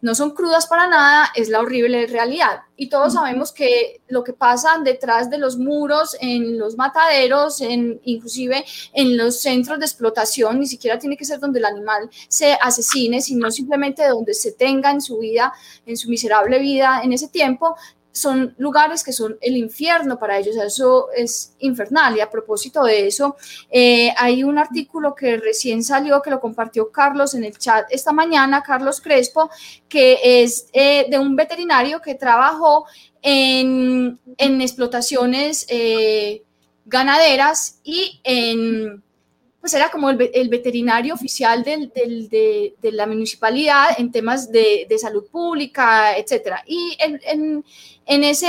[0.00, 2.62] no son crudas para nada, es la horrible realidad.
[2.78, 8.00] Y todos sabemos que lo que pasa detrás de los muros, en los mataderos, en,
[8.04, 8.64] inclusive
[8.94, 13.20] en los centros de explotación, ni siquiera tiene que ser donde el animal se asesine,
[13.20, 15.52] sino simplemente donde se tenga en su vida,
[15.84, 17.76] en su miserable vida en ese tiempo,
[18.14, 22.16] son lugares que son el infierno para ellos, eso es infernal.
[22.16, 23.36] Y a propósito de eso,
[23.68, 28.12] eh, hay un artículo que recién salió, que lo compartió Carlos en el chat esta
[28.12, 29.50] mañana, Carlos Crespo,
[29.88, 32.86] que es eh, de un veterinario que trabajó
[33.20, 36.44] en, explotaciones eh,
[36.84, 39.02] ganaderas y en
[39.64, 46.62] pues era como el, veterinario oficial de, la municipalidad en temas de, salud pública, etcétera.
[46.66, 47.64] Y en,
[48.04, 48.46] en ese,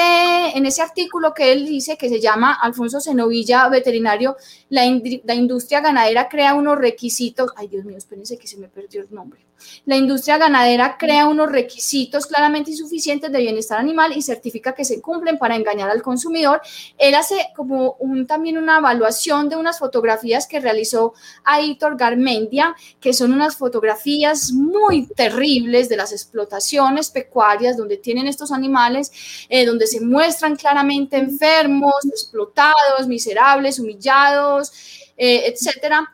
[0.55, 4.35] en ese artículo que él dice, que se llama Alfonso Zenovilla, veterinario,
[4.67, 4.81] la,
[5.23, 9.13] la industria ganadera crea unos requisitos, ay Dios mío, espérense que se me perdió el
[9.13, 9.45] nombre.
[9.85, 15.01] La industria ganadera crea unos requisitos claramente insuficientes de bienestar animal y certifica que se
[15.01, 16.61] cumplen para engañar al consumidor.
[16.97, 23.13] Él hace como un, también una evaluación de unas fotografías que realizó Aitor Garmendia, que
[23.13, 29.11] son unas fotografías muy terribles de las explotaciones pecuarias donde tienen estos animales,
[29.49, 34.71] eh, donde se muestran claramente enfermos, explotados, miserables, humillados,
[35.17, 36.11] eh, etcétera,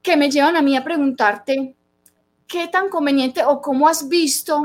[0.00, 1.74] que me llevan a mí a preguntarte
[2.52, 4.62] qué tan conveniente o cómo has visto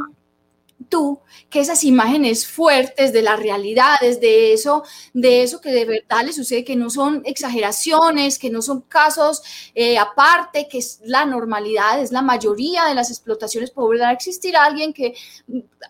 [0.89, 4.83] tú que esas imágenes fuertes de las realidades, de eso,
[5.13, 9.41] de eso que de verdad le sucede, que no son exageraciones, que no son casos
[9.73, 14.91] eh, aparte, que es la normalidad, es la mayoría de las explotaciones, podrá existir alguien
[14.91, 15.15] que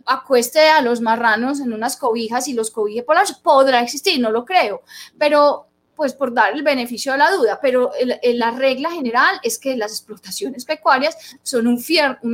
[0.05, 4.29] acueste a los marranos en unas cobijas y los cobije por las, podrá existir, no
[4.29, 4.83] lo creo,
[5.17, 5.66] pero
[5.97, 7.91] pues por dar el beneficio de la duda, pero
[8.21, 11.83] la regla general es que las explotaciones pecuarias son un,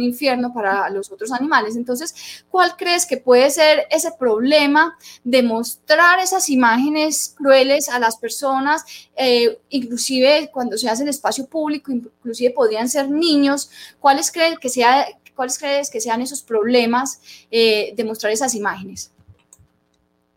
[0.01, 1.77] infierno para los otros animales.
[1.77, 8.17] Entonces, ¿cuál crees que puede ser ese problema de mostrar esas imágenes crueles a las
[8.17, 8.83] personas,
[9.15, 13.71] eh, inclusive cuando se hace en espacio público, inclusive podrían ser niños?
[14.01, 19.12] ¿Cuáles crees que, sea, ¿cuáles crees que sean esos problemas eh, de mostrar esas imágenes?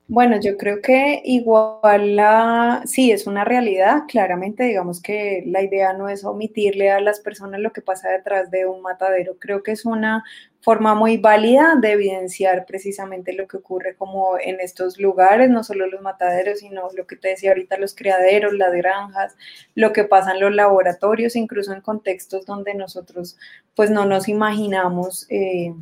[0.09, 5.95] Bueno, yo creo que igual la, sí, es una realidad, claramente, digamos que la idea
[5.95, 9.73] no es omitirle a las personas lo que pasa detrás de un matadero, creo que
[9.73, 10.23] es una
[10.61, 15.89] forma muy válida de evidenciar precisamente lo que ocurre como en estos lugares, no solo
[15.89, 19.37] los mataderos, sino lo que te decía ahorita, los criaderos, las granjas,
[19.75, 23.37] lo que pasa en los laboratorios, incluso en contextos donde nosotros
[23.75, 25.27] pues no nos imaginamos.
[25.31, 25.75] Eh,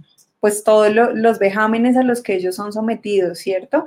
[0.44, 3.86] pues todos los vejámenes a los que ellos son sometidos, ¿cierto?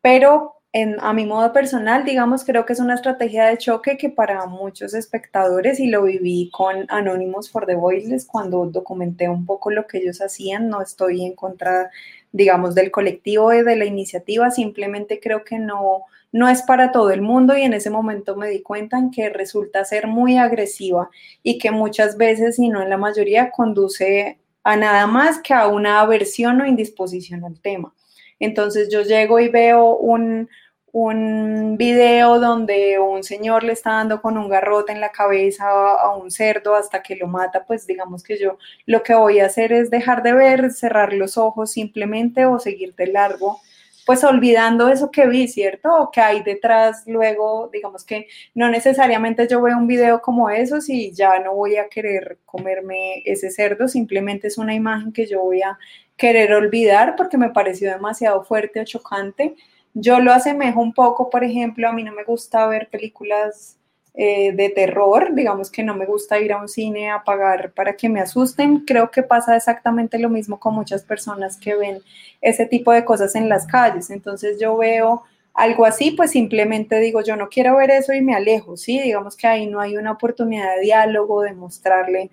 [0.00, 4.08] Pero en, a mi modo personal, digamos, creo que es una estrategia de choque que
[4.08, 9.72] para muchos espectadores, y lo viví con Anónimos for the Voiceless cuando documenté un poco
[9.72, 11.90] lo que ellos hacían, no estoy en contra,
[12.30, 17.10] digamos, del colectivo y de la iniciativa, simplemente creo que no, no es para todo
[17.10, 21.10] el mundo y en ese momento me di cuenta en que resulta ser muy agresiva
[21.42, 25.66] y que muchas veces, y no en la mayoría, conduce a nada más que a
[25.68, 27.94] una aversión o indisposición al tema.
[28.38, 30.48] Entonces yo llego y veo un,
[30.92, 36.16] un video donde un señor le está dando con un garrote en la cabeza a
[36.16, 39.72] un cerdo hasta que lo mata, pues digamos que yo lo que voy a hacer
[39.72, 43.60] es dejar de ver, cerrar los ojos simplemente o seguir de largo
[44.06, 45.94] pues olvidando eso que vi, ¿cierto?
[45.94, 50.88] O que hay detrás luego, digamos que no necesariamente yo veo un video como esos
[50.88, 55.42] y ya no voy a querer comerme ese cerdo, simplemente es una imagen que yo
[55.42, 55.78] voy a
[56.16, 59.56] querer olvidar porque me pareció demasiado fuerte o chocante.
[59.94, 63.79] Yo lo asemejo un poco, por ejemplo, a mí no me gusta ver películas
[64.14, 67.94] eh, de terror, digamos que no me gusta ir a un cine a pagar para
[67.96, 72.00] que me asusten, creo que pasa exactamente lo mismo con muchas personas que ven
[72.40, 75.22] ese tipo de cosas en las calles, entonces yo veo
[75.54, 79.00] algo así, pues simplemente digo, yo no quiero ver eso y me alejo, ¿sí?
[79.00, 82.30] Digamos que ahí no hay una oportunidad de diálogo, de mostrarle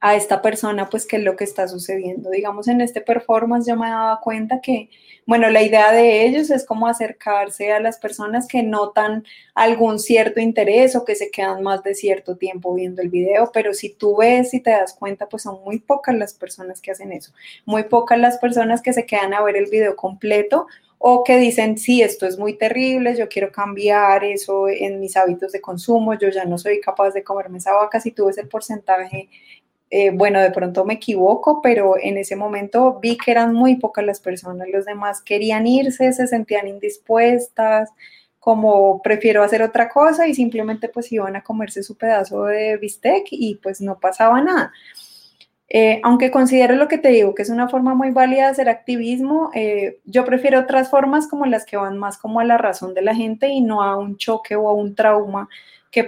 [0.00, 2.30] a esta persona, pues, qué es lo que está sucediendo.
[2.30, 4.90] Digamos, en este performance yo me daba cuenta que,
[5.26, 9.24] bueno, la idea de ellos es como acercarse a las personas que notan
[9.54, 13.74] algún cierto interés o que se quedan más de cierto tiempo viendo el video, pero
[13.74, 17.12] si tú ves y te das cuenta, pues son muy pocas las personas que hacen
[17.12, 17.32] eso,
[17.66, 20.66] muy pocas las personas que se quedan a ver el video completo
[20.98, 25.52] o que dicen, sí, esto es muy terrible, yo quiero cambiar eso en mis hábitos
[25.52, 28.48] de consumo, yo ya no soy capaz de comerme esa vaca, si tú ves el
[28.48, 29.28] porcentaje
[29.90, 34.04] eh, bueno, de pronto me equivoco, pero en ese momento vi que eran muy pocas
[34.04, 37.90] las personas, los demás querían irse, se sentían indispuestas,
[38.38, 43.26] como prefiero hacer otra cosa y simplemente pues iban a comerse su pedazo de bistec
[43.30, 44.72] y pues no pasaba nada.
[45.70, 48.68] Eh, aunque considero lo que te digo, que es una forma muy válida de hacer
[48.70, 52.94] activismo, eh, yo prefiero otras formas como las que van más como a la razón
[52.94, 55.48] de la gente y no a un choque o a un trauma
[55.90, 56.04] que,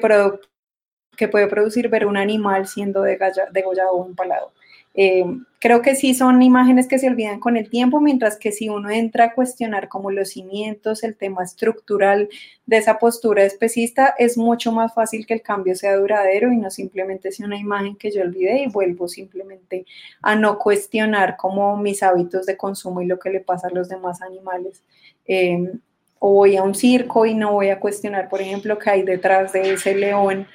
[1.20, 4.52] que puede producir ver un animal siendo degollado o empalado.
[4.94, 5.22] Eh,
[5.58, 8.88] creo que sí son imágenes que se olvidan con el tiempo, mientras que si uno
[8.88, 12.30] entra a cuestionar como los cimientos, el tema estructural
[12.64, 16.70] de esa postura especista, es mucho más fácil que el cambio sea duradero y no
[16.70, 19.84] simplemente sea una imagen que yo olvidé y vuelvo simplemente
[20.22, 23.90] a no cuestionar como mis hábitos de consumo y lo que le pasa a los
[23.90, 24.82] demás animales.
[25.26, 25.70] Eh,
[26.18, 29.52] o voy a un circo y no voy a cuestionar, por ejemplo, qué hay detrás
[29.52, 30.46] de ese león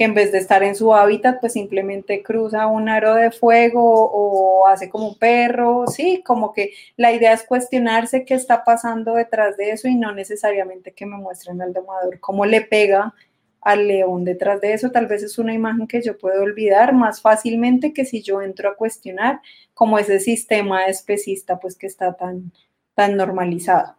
[0.00, 4.10] que en vez de estar en su hábitat, pues simplemente cruza un aro de fuego
[4.10, 9.12] o hace como un perro, sí, como que la idea es cuestionarse qué está pasando
[9.12, 13.12] detrás de eso y no necesariamente que me muestren al domador cómo le pega
[13.60, 17.20] al león detrás de eso, tal vez es una imagen que yo puedo olvidar más
[17.20, 19.42] fácilmente que si yo entro a cuestionar
[19.74, 22.52] como ese sistema especista pues que está tan,
[22.94, 23.96] tan normalizado.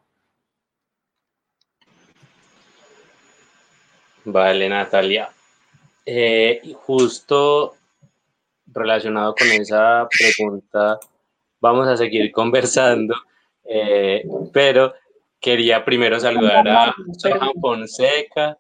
[4.26, 5.30] Vale, Natalia.
[6.06, 7.76] Eh, justo
[8.66, 11.00] relacionado con esa pregunta,
[11.60, 13.14] vamos a seguir conversando,
[13.66, 14.94] eh, pero
[15.40, 18.58] quería primero saludar a Sohan Fonseca,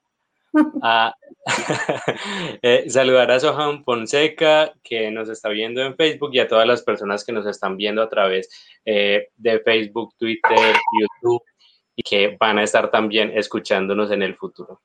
[2.61, 6.83] eh, saludar a Sohan Fonseca, que nos está viendo en Facebook, y a todas las
[6.83, 8.49] personas que nos están viendo a través
[8.85, 11.43] de Facebook, Twitter, YouTube,
[11.95, 14.81] y que van a estar también escuchándonos en el futuro.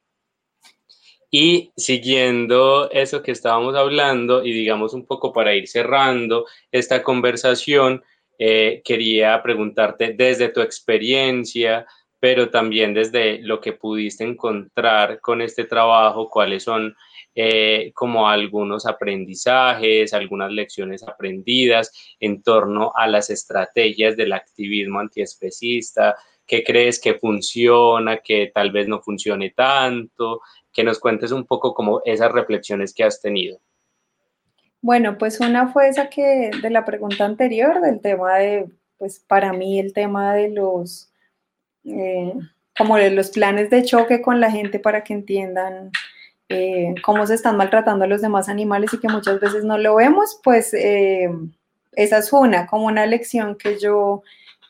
[1.31, 8.03] Y siguiendo eso que estábamos hablando y digamos un poco para ir cerrando esta conversación,
[8.39, 11.87] eh, quería preguntarte desde tu experiencia,
[12.21, 16.95] pero también desde lo que pudiste encontrar con este trabajo, cuáles son
[17.35, 26.17] eh, como algunos aprendizajes, algunas lecciones aprendidas en torno a las estrategias del activismo antiespecista,
[26.47, 30.41] qué crees que funciona, que tal vez no funcione tanto,
[30.77, 33.59] que nos cuentes un poco como esas reflexiones que has tenido.
[34.83, 38.69] Bueno, pues una fue esa que de la pregunta anterior, del tema de,
[38.99, 41.11] pues para mí el tema de los,
[41.85, 42.35] eh,
[42.77, 45.91] como de los planes de choque con la gente para que entiendan
[46.51, 49.97] eh, cómo se están maltratando a los demás animales y que muchas veces no lo
[49.97, 51.31] vemos, pues eh,
[51.93, 54.23] esa es una, como una lección que yo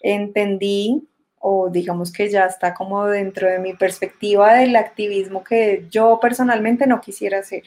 [0.02, 1.02] entendí
[1.40, 6.86] o digamos que ya está como dentro de mi perspectiva del activismo que yo personalmente
[6.86, 7.64] no quisiera hacer.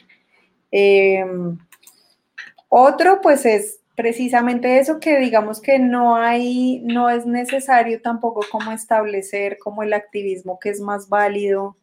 [0.70, 1.58] Em,
[2.68, 8.72] otro, pues es precisamente eso que digamos que no hay, no es necesario tampoco como
[8.72, 11.76] establecer como el activismo que es más válido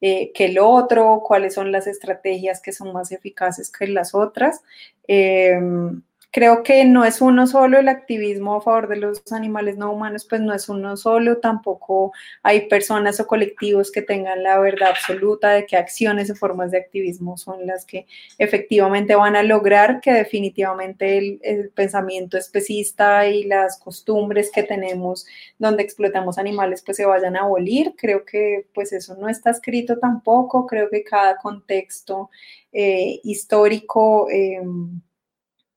[0.00, 4.62] eh, que el otro, cuáles son las estrategias que son más eficaces que las otras.
[5.06, 6.02] Em,
[6.32, 10.24] Creo que no es uno solo el activismo a favor de los animales no humanos,
[10.30, 12.12] pues no es uno solo, tampoco
[12.44, 16.78] hay personas o colectivos que tengan la verdad absoluta de qué acciones o formas de
[16.78, 18.06] activismo son las que
[18.38, 25.26] efectivamente van a lograr que definitivamente el, pensamiento especista y las costumbres que tenemos
[25.58, 27.94] donde explotamos animales pues se vayan a abolir.
[27.96, 32.30] Creo que pues eso no está escrito tampoco, creo que cada contexto
[32.72, 34.28] eh, histórico...
[34.30, 35.00] Em,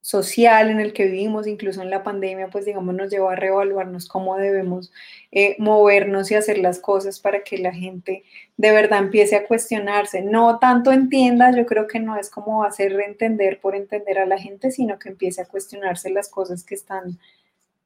[0.04, 4.10] social en el que vivimos, incluso en la pandemia, pues digamos, nos llevó a reevaluarnos
[4.10, 4.92] cómo debemos
[5.32, 8.26] eh, movernos y hacer las cosas para que la gente
[8.58, 10.22] de verdad empiece a cuestionarse.
[10.22, 14.38] No tanto entienda, yo creo que no es como hacer entender por entender a la
[14.38, 17.18] gente, sino que empiece a cuestionarse las cosas que están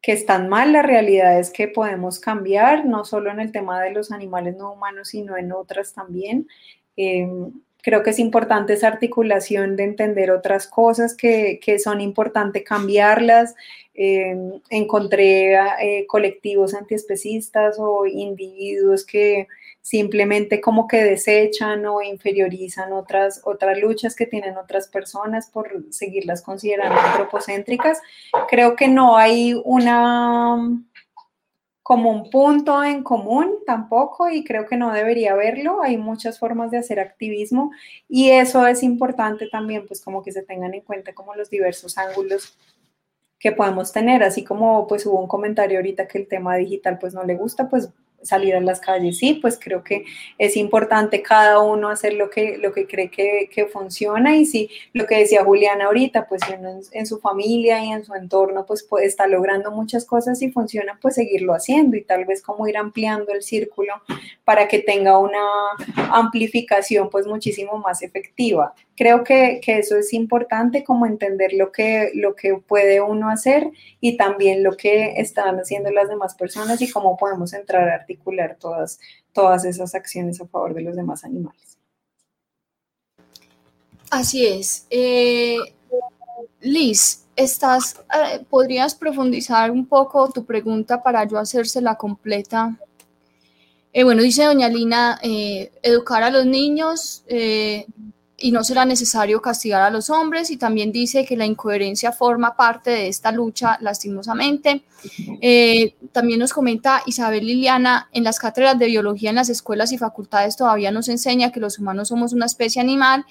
[0.02, 3.92] que están mal, la realidad es que podemos cambiar, no solo en el tema de
[3.92, 6.48] los animales no humanos, sino en otras también.
[6.96, 7.52] Em,
[7.82, 13.56] creo que es importante esa articulación de entender otras cosas que, son importantes cambiarlas.
[13.94, 14.36] Eh,
[14.70, 19.48] encontré eh, colectivos antiespecistas o individuos que
[19.88, 26.42] simplemente como que desechan o inferiorizan otras, otras luchas que tienen otras personas por seguirlas
[26.42, 28.02] considerando antropocéntricas.
[28.50, 30.58] Creo que no hay una
[31.88, 35.82] como un punto en común tampoco y creo que no debería haberlo.
[35.82, 37.72] Hay muchas formas de hacer activismo
[38.10, 41.98] y eso es importante también, pues como que se tengan en cuenta como los diversos
[41.98, 42.58] ángulos
[43.40, 47.14] que podemos tener, así como pues hubo un comentario ahorita que el tema digital pues
[47.14, 47.90] no le gusta, pues
[48.22, 49.18] salir a las calles.
[49.18, 50.06] Sí, pues creo que
[50.38, 54.70] es importante cada uno hacer lo que, lo que cree que, que funciona y sí,
[54.94, 58.84] lo que decía Juliana ahorita, pues en, en, su familia y en su entorno, pues,
[58.84, 62.78] pues está logrando muchas cosas y funciona, pues seguirlo haciendo y tal vez como ir
[62.78, 63.94] ampliando el círculo
[64.44, 65.40] para que tenga una
[66.12, 68.74] amplificación pues muchísimo más efectiva.
[68.98, 73.70] Creo que, que eso es importante como entender lo que, lo que puede uno hacer
[74.02, 78.58] y también lo que están haciendo las demás personas y cómo podemos entrar a articular
[78.60, 79.00] todas,
[79.34, 81.78] todas esas acciones a favor de los demás animales.
[84.10, 84.88] Así es.
[84.90, 85.58] Eh,
[86.62, 92.76] Liz, estás, eh, ¿podrías profundizar un poco tu pregunta para yo hacérsela completa?
[93.94, 97.24] Eh, bueno, dice doña Lina, educar a los niños
[98.40, 102.56] y no será necesario castigar a los hombres y también dice que la incoherencia forma
[102.56, 104.84] parte de esta lucha lastimosamente.
[105.42, 109.98] Eh, también nos comenta Isabel Liliana, en las cátedras de biología en las escuelas y
[109.98, 113.26] facultades todavía nos enseña que los humanos somos una especie animal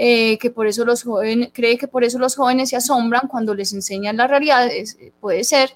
[0.00, 3.52] eh, que por eso los jóvenes, cree que por eso los jóvenes se asombran cuando
[3.52, 4.70] les enseñan la realidad,
[5.20, 5.74] puede ser.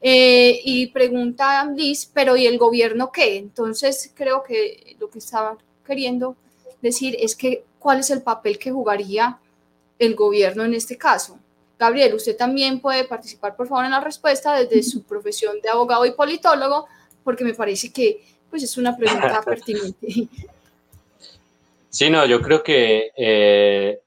[0.00, 1.74] Eh, y pregunta
[2.14, 3.38] pero ¿y el gobierno qué?
[3.38, 6.36] Entonces creo que lo que estaba queriendo
[6.80, 9.38] decir es que cuál es el papel que jugaría
[10.00, 11.38] el gobierno en este caso.
[11.78, 16.04] Gabriel, usted también puede participar, por favor, en la respuesta desde su profesión de abogado
[16.04, 16.88] y politólogo,
[17.22, 20.28] porque me parece que pues, es una pregunta pertinente.
[21.88, 24.00] Sí, no, yo creo que eh,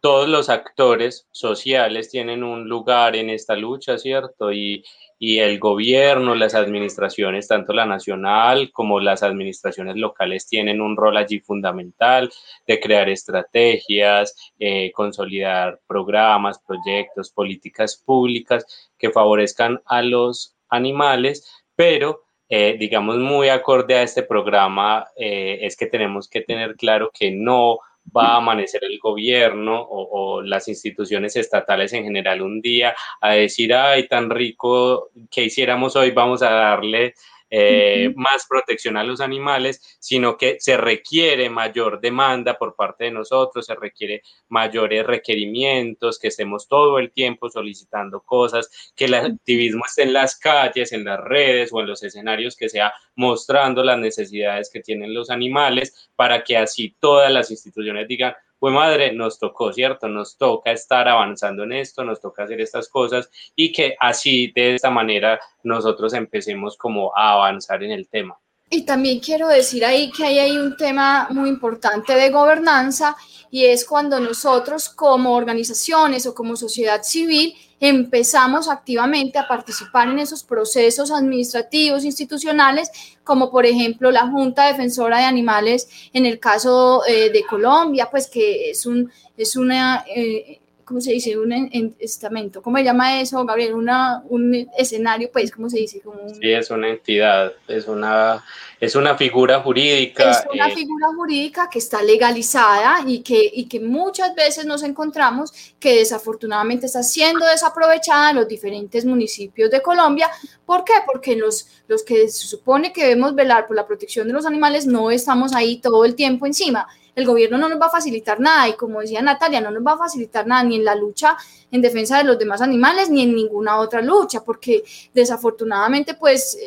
[0.00, 4.52] todos los actores sociales tienen un lugar en esta lucha, ¿cierto?
[4.52, 4.84] Y,
[5.22, 11.18] y el gobierno, las administraciones, tanto la nacional como las administraciones locales, tienen un rol
[11.18, 12.32] allí fundamental
[12.66, 22.22] de crear estrategias, eh, consolidar programas, proyectos, políticas públicas que favorezcan a los animales, pero
[22.48, 27.30] eh, digamos, muy acorde a este programa, eh, es que tenemos que tener claro que
[27.30, 27.78] no
[28.16, 33.74] va a amanecer el gobierno o, las instituciones estatales en general un día a decir,
[33.74, 37.14] ay, tan rico que hiciéramos hoy, vamos a darle
[37.50, 43.10] eh, más protección a los animales, sino que se requiere mayor demanda por parte de
[43.10, 49.84] nosotros, se requiere mayores requerimientos, que estemos todo el tiempo solicitando cosas, que el activismo
[49.86, 53.98] esté en las calles, en las redes o en los escenarios que sea mostrando las
[53.98, 59.38] necesidades que tienen los animales para que así todas las instituciones digan, pues madre, nos
[59.38, 60.06] tocó, ¿cierto?
[60.06, 64.74] Nos toca estar avanzando en esto, nos toca hacer estas cosas y que así, de
[64.74, 68.38] esta manera, nosotros empecemos como a avanzar en el tema.
[68.68, 73.16] Y también quiero decir ahí que hay un tema muy importante de gobernanza
[73.50, 80.18] y es cuando nosotros como organizaciones o como sociedad civil empezamos activamente a participar en
[80.18, 82.90] esos procesos administrativos, institucionales,
[83.24, 88.28] como por ejemplo la Junta Defensora de Animales en el caso eh, de Colombia, pues
[88.28, 90.04] que es, un, es una...
[90.14, 90.60] Eh,
[90.90, 91.38] ¿cómo se dice?
[91.38, 92.60] Un estamento.
[92.60, 93.74] ¿Cómo se llama eso, Gabriel?
[93.74, 96.00] Una, un escenario, pues, ¿cómo se dice?
[96.00, 98.44] Como Sí, es una entidad, es una,
[98.80, 100.32] es una figura jurídica.
[100.32, 104.82] Es una eh, figura jurídica que está legalizada y que, y que muchas veces nos
[104.82, 110.28] encontramos que desafortunadamente está siendo desaprovechada en los diferentes municipios de Colombia.
[110.66, 110.94] ¿Por qué?
[111.06, 114.88] Porque los, los que se supone que debemos velar por la protección de los animales
[114.88, 116.88] no estamos ahí todo el tiempo encima
[117.20, 119.92] el gobierno no nos va a facilitar nada y como decía Natalia, no nos va
[119.92, 121.36] a facilitar nada ni en la lucha
[121.70, 124.82] en defensa de los demás animales ni en ninguna otra lucha, porque
[125.14, 126.58] desafortunadamente pues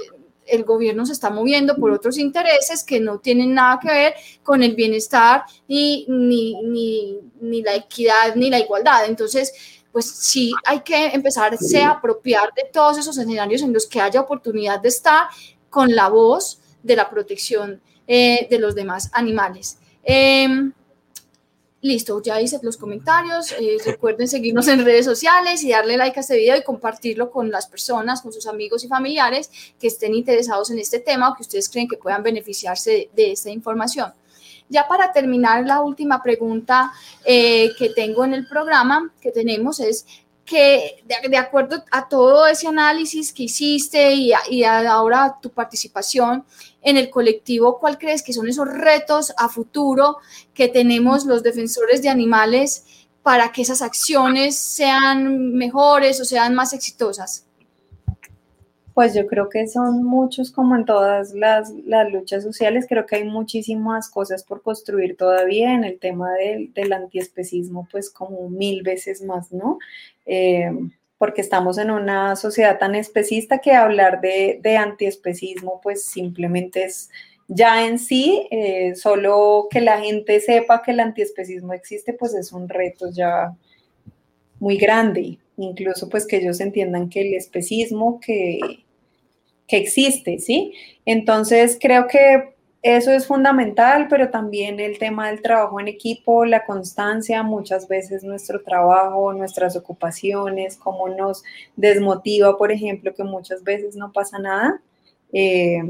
[0.45, 4.63] el gobierno se está moviendo por otros intereses que no tienen nada que ver con
[4.63, 9.05] el bienestar ni, ni, ni, la equidad ni la igualdad.
[9.05, 9.53] Entonces,
[9.91, 14.21] pues sí hay que empezarse a apropiar de todos esos escenarios en los que haya
[14.21, 15.27] oportunidad de estar
[15.69, 19.77] con la voz de la protección eh, de los demás animales.
[20.03, 20.73] Em,
[21.81, 23.51] listo, ya hice los comentarios.
[23.53, 27.51] Eh, recuerden seguirnos en redes sociales y darle like a este video y compartirlo con
[27.51, 29.49] las personas, con sus amigos y familiares
[29.79, 33.49] que estén interesados en este tema o que ustedes creen que puedan beneficiarse de, esta
[33.49, 34.13] información.
[34.69, 36.91] Ya para terminar, la última pregunta
[37.25, 40.05] eh, que tengo en el programa que tenemos es
[40.45, 46.45] que de, acuerdo a todo ese análisis que hiciste y, y ahora tu participación
[46.81, 50.17] en el colectivo, ¿cuál crees que son esos retos a futuro
[50.53, 52.85] que tenemos los defensores de animales
[53.21, 57.45] para que esas acciones sean mejores o sean más exitosas?
[58.93, 61.73] Pues yo creo que son muchos como en todas las,
[62.11, 66.93] luchas sociales, creo que hay muchísimas cosas por construir todavía en el tema del, del
[66.93, 69.79] antiespecismo, pues como mil veces más, ¿no?
[70.25, 70.71] Eh,
[71.17, 77.09] porque estamos en una sociedad tan especista que hablar de, de antiespecismo pues simplemente es
[77.47, 82.51] ya en sí, eh, solo que la gente sepa que el antiespecismo existe pues es
[82.51, 83.55] un reto ya
[84.59, 88.59] muy grande, incluso pues que ellos entiendan que el especismo que,
[89.67, 90.73] que existe, ¿sí?
[91.05, 96.65] Entonces creo que eso es fundamental, pero también el tema del trabajo en equipo, la
[96.65, 101.43] constancia, muchas veces nuestro trabajo, nuestras ocupaciones, cómo nos
[101.77, 104.81] desmotiva, por ejemplo, que muchas veces no pasa nada.
[105.31, 105.81] Eh,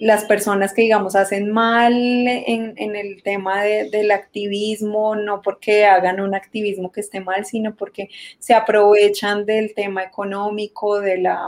[0.00, 6.34] las personas que, digamos, hacen mal en, el tema del activismo, no porque hagan un
[6.34, 11.38] activismo que esté mal, sino porque se aprovechan del tema económico, de la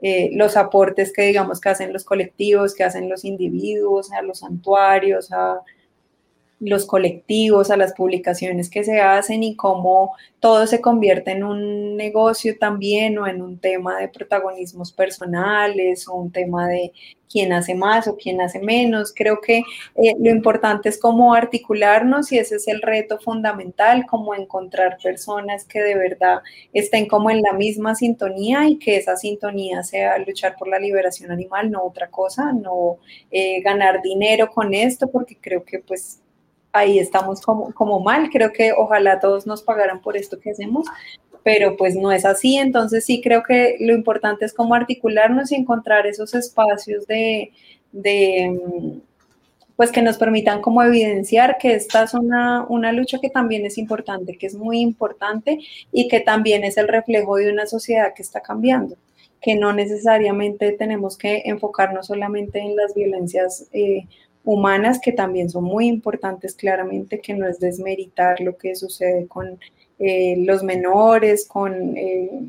[0.00, 4.38] eh, los aportes que digamos que hacen los colectivos, que hacen los individuos, a los
[4.40, 5.60] santuarios, a,
[6.60, 11.96] los colectivos, a las publicaciones que se hacen y cómo todo se convierte en un
[11.96, 16.92] negocio también o en un tema de protagonismos personales o un tema de
[17.30, 19.12] quién hace más o quién hace menos.
[19.14, 24.34] Creo que eh, lo importante es cómo articularnos y ese es el reto fundamental, cómo
[24.34, 26.38] encontrar personas que de verdad
[26.72, 31.30] estén como en la misma sintonía y que esa sintonía sea luchar por la liberación
[31.30, 32.98] animal, no otra cosa, no
[33.30, 36.20] eh, ganar dinero con esto, porque creo que pues
[36.72, 38.30] ahí estamos como, como mal.
[38.30, 40.86] Creo que ojalá todos nos pagaran por esto que hacemos,
[41.42, 42.56] pero pues no es así.
[42.56, 47.52] Entonces sí creo que lo importante es como articularnos y encontrar esos espacios de,
[47.92, 49.00] de
[49.78, 53.78] pues que nos permitan como evidenciar que esta es una, una, lucha que también es
[53.78, 55.60] importante, que es muy importante
[55.92, 58.96] y que también es el reflejo de una sociedad que está cambiando,
[59.40, 64.08] que no necesariamente tenemos que enfocarnos solamente en las violencias eh,
[64.44, 69.58] humanas que también son muy importantes, claramente, que no es desmeritar lo que sucede con
[69.98, 72.48] eh, los menores, con, eh,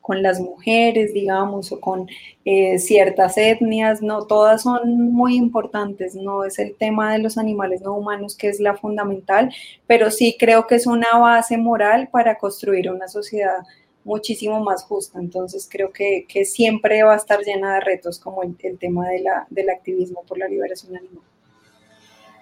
[0.00, 2.08] con las mujeres, digamos, o con
[2.44, 7.82] eh, ciertas etnias, no, todas son muy importantes, no es el tema de los animales
[7.82, 9.52] no humanos que es la fundamental,
[9.86, 13.58] pero sí creo que es una base moral para construir una sociedad
[14.04, 15.18] muchísimo más justa.
[15.18, 19.06] Entonces creo que, siempre va a estar llena de retos como el, tema
[19.48, 21.24] del activismo por la liberación animal.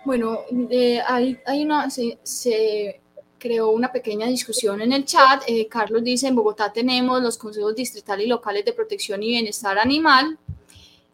[0.05, 0.41] Bueno,
[0.71, 3.01] eh, hay, hay, una, se,
[3.39, 5.43] creó una pequeña discusión en el chat.
[5.47, 9.79] Eh, Carlos dice, en Bogotá tenemos los consejos distritales y locales de protección y bienestar
[9.79, 10.39] animal,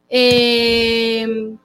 [0.09, 1.57] eh,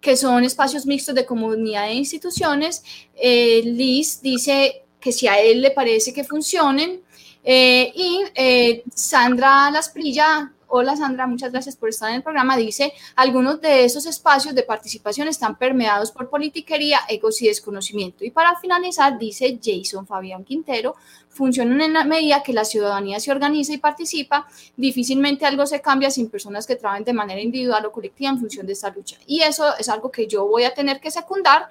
[0.00, 2.82] que son espacios mixtos de comunidad e instituciones.
[3.14, 7.00] Liz dice que si a él le parece que funcionen,
[7.48, 12.92] eh, y eh, Sandra Lasprilla, hola Sandra, muchas gracias por estar en el programa, dice,
[13.14, 18.24] algunos de esos espacios de participación están permeados por politiquería, egos y desconocimiento.
[18.24, 20.96] Y para finalizar, dice Jason Fabián Quintero,
[21.28, 26.10] funcionan en la medida que la ciudadanía se organiza y participa, difícilmente algo se cambia
[26.10, 29.18] sin personas que trabajen de manera individual o colectiva en función de esta lucha.
[29.24, 31.68] Y eso es algo que yo voy a tener que secundar,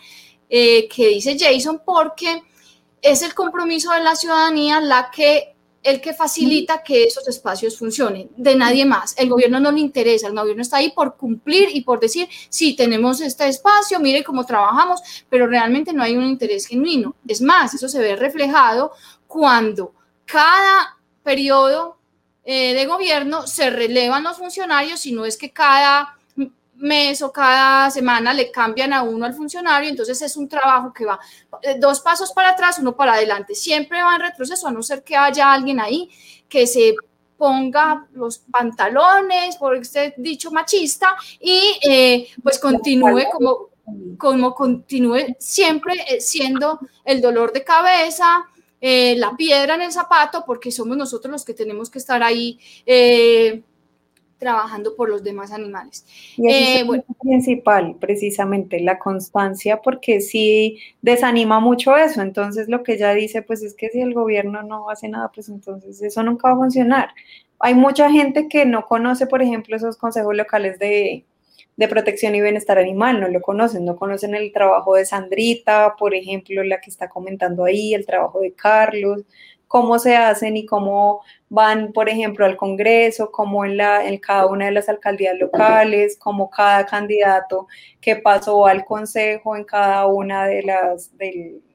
[0.49, 2.43] eh, que dice Jason, porque
[3.01, 5.54] es el compromiso de la ciudadanía la que
[5.85, 9.13] el que facilita que esos espacios funcionen, de nadie más.
[9.19, 12.75] El gobierno no le interesa, el gobierno está ahí por cumplir y por decir, sí,
[12.75, 14.99] tenemos este espacio, mire cómo trabajamos,
[15.29, 17.15] pero realmente no hay un interés genuino.
[17.27, 18.93] Es más, eso se ve reflejado
[19.27, 19.93] cuando
[20.25, 21.99] cada periodo
[22.43, 26.17] eh, de gobierno se relevan los funcionarios, y no es que cada
[26.77, 31.05] mes o cada semana le cambian a uno al funcionario, entonces es un trabajo que
[31.05, 31.19] va
[31.61, 35.03] eh, dos pasos para atrás, uno para adelante, siempre va en retroceso, a no ser
[35.03, 36.09] que haya alguien ahí
[36.49, 36.95] que se
[37.37, 43.69] ponga los pantalones, por este dicho machista, y eh, pues continúe como,
[44.17, 48.45] como continúe siempre eh, siendo el dolor de cabeza,
[48.87, 52.59] la piedra en el zapato, porque somos nosotros los que tenemos que estar ahí
[54.45, 56.05] trabajando por los demás animales.
[56.37, 62.21] Y es eh, principal, precisamente, la constancia, porque sí desanima mucho eso.
[62.21, 65.49] Entonces, lo que ella dice, pues es que si el gobierno no hace nada, pues
[65.49, 67.09] entonces eso nunca va a funcionar.
[67.57, 71.25] Hay mucha gente que no conoce, por ejemplo, esos consejos locales de,
[71.75, 76.13] de protección y bienestar animal, no lo conocen, no conocen el trabajo de Sandrita, por
[76.13, 79.23] ejemplo, la que está comentando ahí, el trabajo de Carlos,
[79.67, 81.21] cómo se hacen y cómo
[81.55, 86.17] van, por ejemplo, al Congreso, cómo en, la, en cada una de las alcaldías locales,
[86.19, 87.67] cómo cada candidato
[88.01, 91.11] que pasó al Consejo en cada una de las,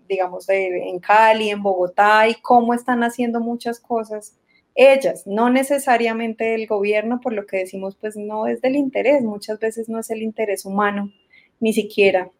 [0.08, 4.36] digamos, en Cali, en Bogotá, y cómo están haciendo muchas cosas
[4.74, 9.58] ellas, no necesariamente del gobierno, por lo que decimos, pues no es del interés, muchas
[9.58, 11.12] veces no es el interés humano,
[11.58, 12.30] ni siquiera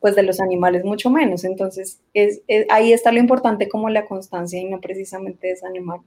[0.00, 1.44] pues de los animales mucho menos.
[1.44, 6.00] Entonces, es, ahí está lo importante como la constancia y no precisamente desanimar.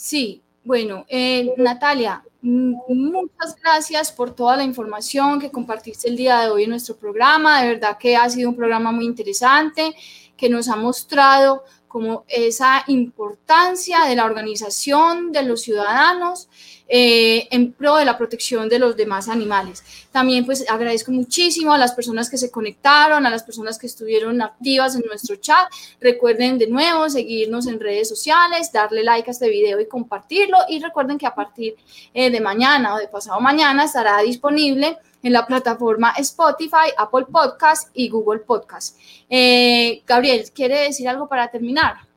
[0.00, 6.50] Sí, bueno, eh, Natalia, muchas gracias por toda la información que compartiste el día de
[6.50, 7.60] hoy en nuestro programa.
[7.60, 9.96] De verdad que ha sido un programa muy interesante
[10.36, 16.48] que nos ha mostrado como esa importancia de la organización de los ciudadanos
[16.88, 19.84] eh, en pro de la protección de los demás animales.
[20.10, 24.40] También pues agradezco muchísimo a las personas que se conectaron, a las personas que estuvieron
[24.40, 25.68] activas en nuestro chat.
[26.00, 30.58] Recuerden de nuevo seguirnos en redes sociales, darle like a este video y compartirlo.
[30.68, 31.76] Y recuerden que a partir
[32.14, 37.90] eh, de mañana o de pasado mañana estará disponible en la plataforma Spotify, Apple Podcast
[37.92, 38.98] y Google Podcast.
[39.28, 42.07] Eh, Gabriel, ¿quiere decir algo para terminar?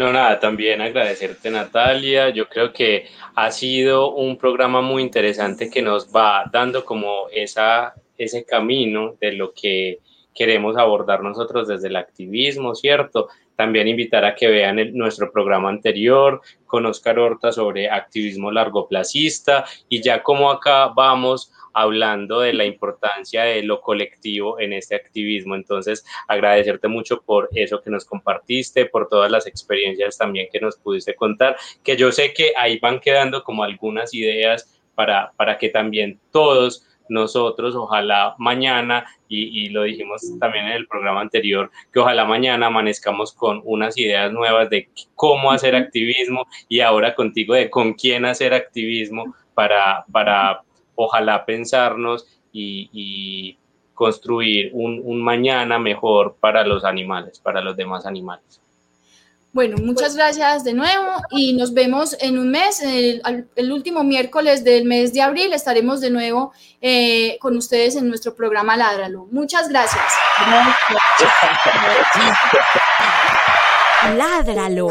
[0.00, 2.30] No, nada, también agradecerte Natalia.
[2.30, 3.04] Yo creo que
[3.34, 9.32] ha sido un programa muy interesante que nos va dando como esa, ese camino de
[9.32, 9.98] lo que
[10.34, 13.28] queremos abordar nosotros desde el activismo, ¿cierto?
[13.56, 20.00] También invitar a que vean nuestro programa anterior con Oscar Horta sobre activismo largoplacista y
[20.00, 25.54] ya como acá vamos hablando de la importancia de lo colectivo en este activismo.
[25.54, 30.76] Entonces, agradecerte mucho por eso que nos compartiste, por todas las experiencias también que nos
[30.76, 35.68] pudiste contar, que yo sé que ahí van quedando como algunas ideas para, para que
[35.68, 42.24] también todos nosotros, ojalá mañana, y, lo dijimos también en el programa anterior, que ojalá
[42.24, 47.94] mañana amanezcamos con unas ideas nuevas de cómo hacer activismo y ahora contigo de con
[47.94, 50.62] quién hacer activismo para, para
[51.00, 53.56] ojalá pensarnos y,
[53.94, 58.60] construir un, mañana mejor para los animales, para los demás animales.
[59.52, 64.84] Bueno, muchas gracias de nuevo y nos vemos en un mes, el, último miércoles del
[64.86, 69.26] mes de abril estaremos de nuevo eh, con ustedes en nuestro programa Ládralo.
[69.30, 70.04] Muchas gracias.
[74.16, 74.88] Ládralo.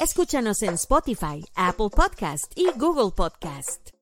[0.00, 3.99] Escúchanos en Spotify, Apple Podcast y Google Podcast.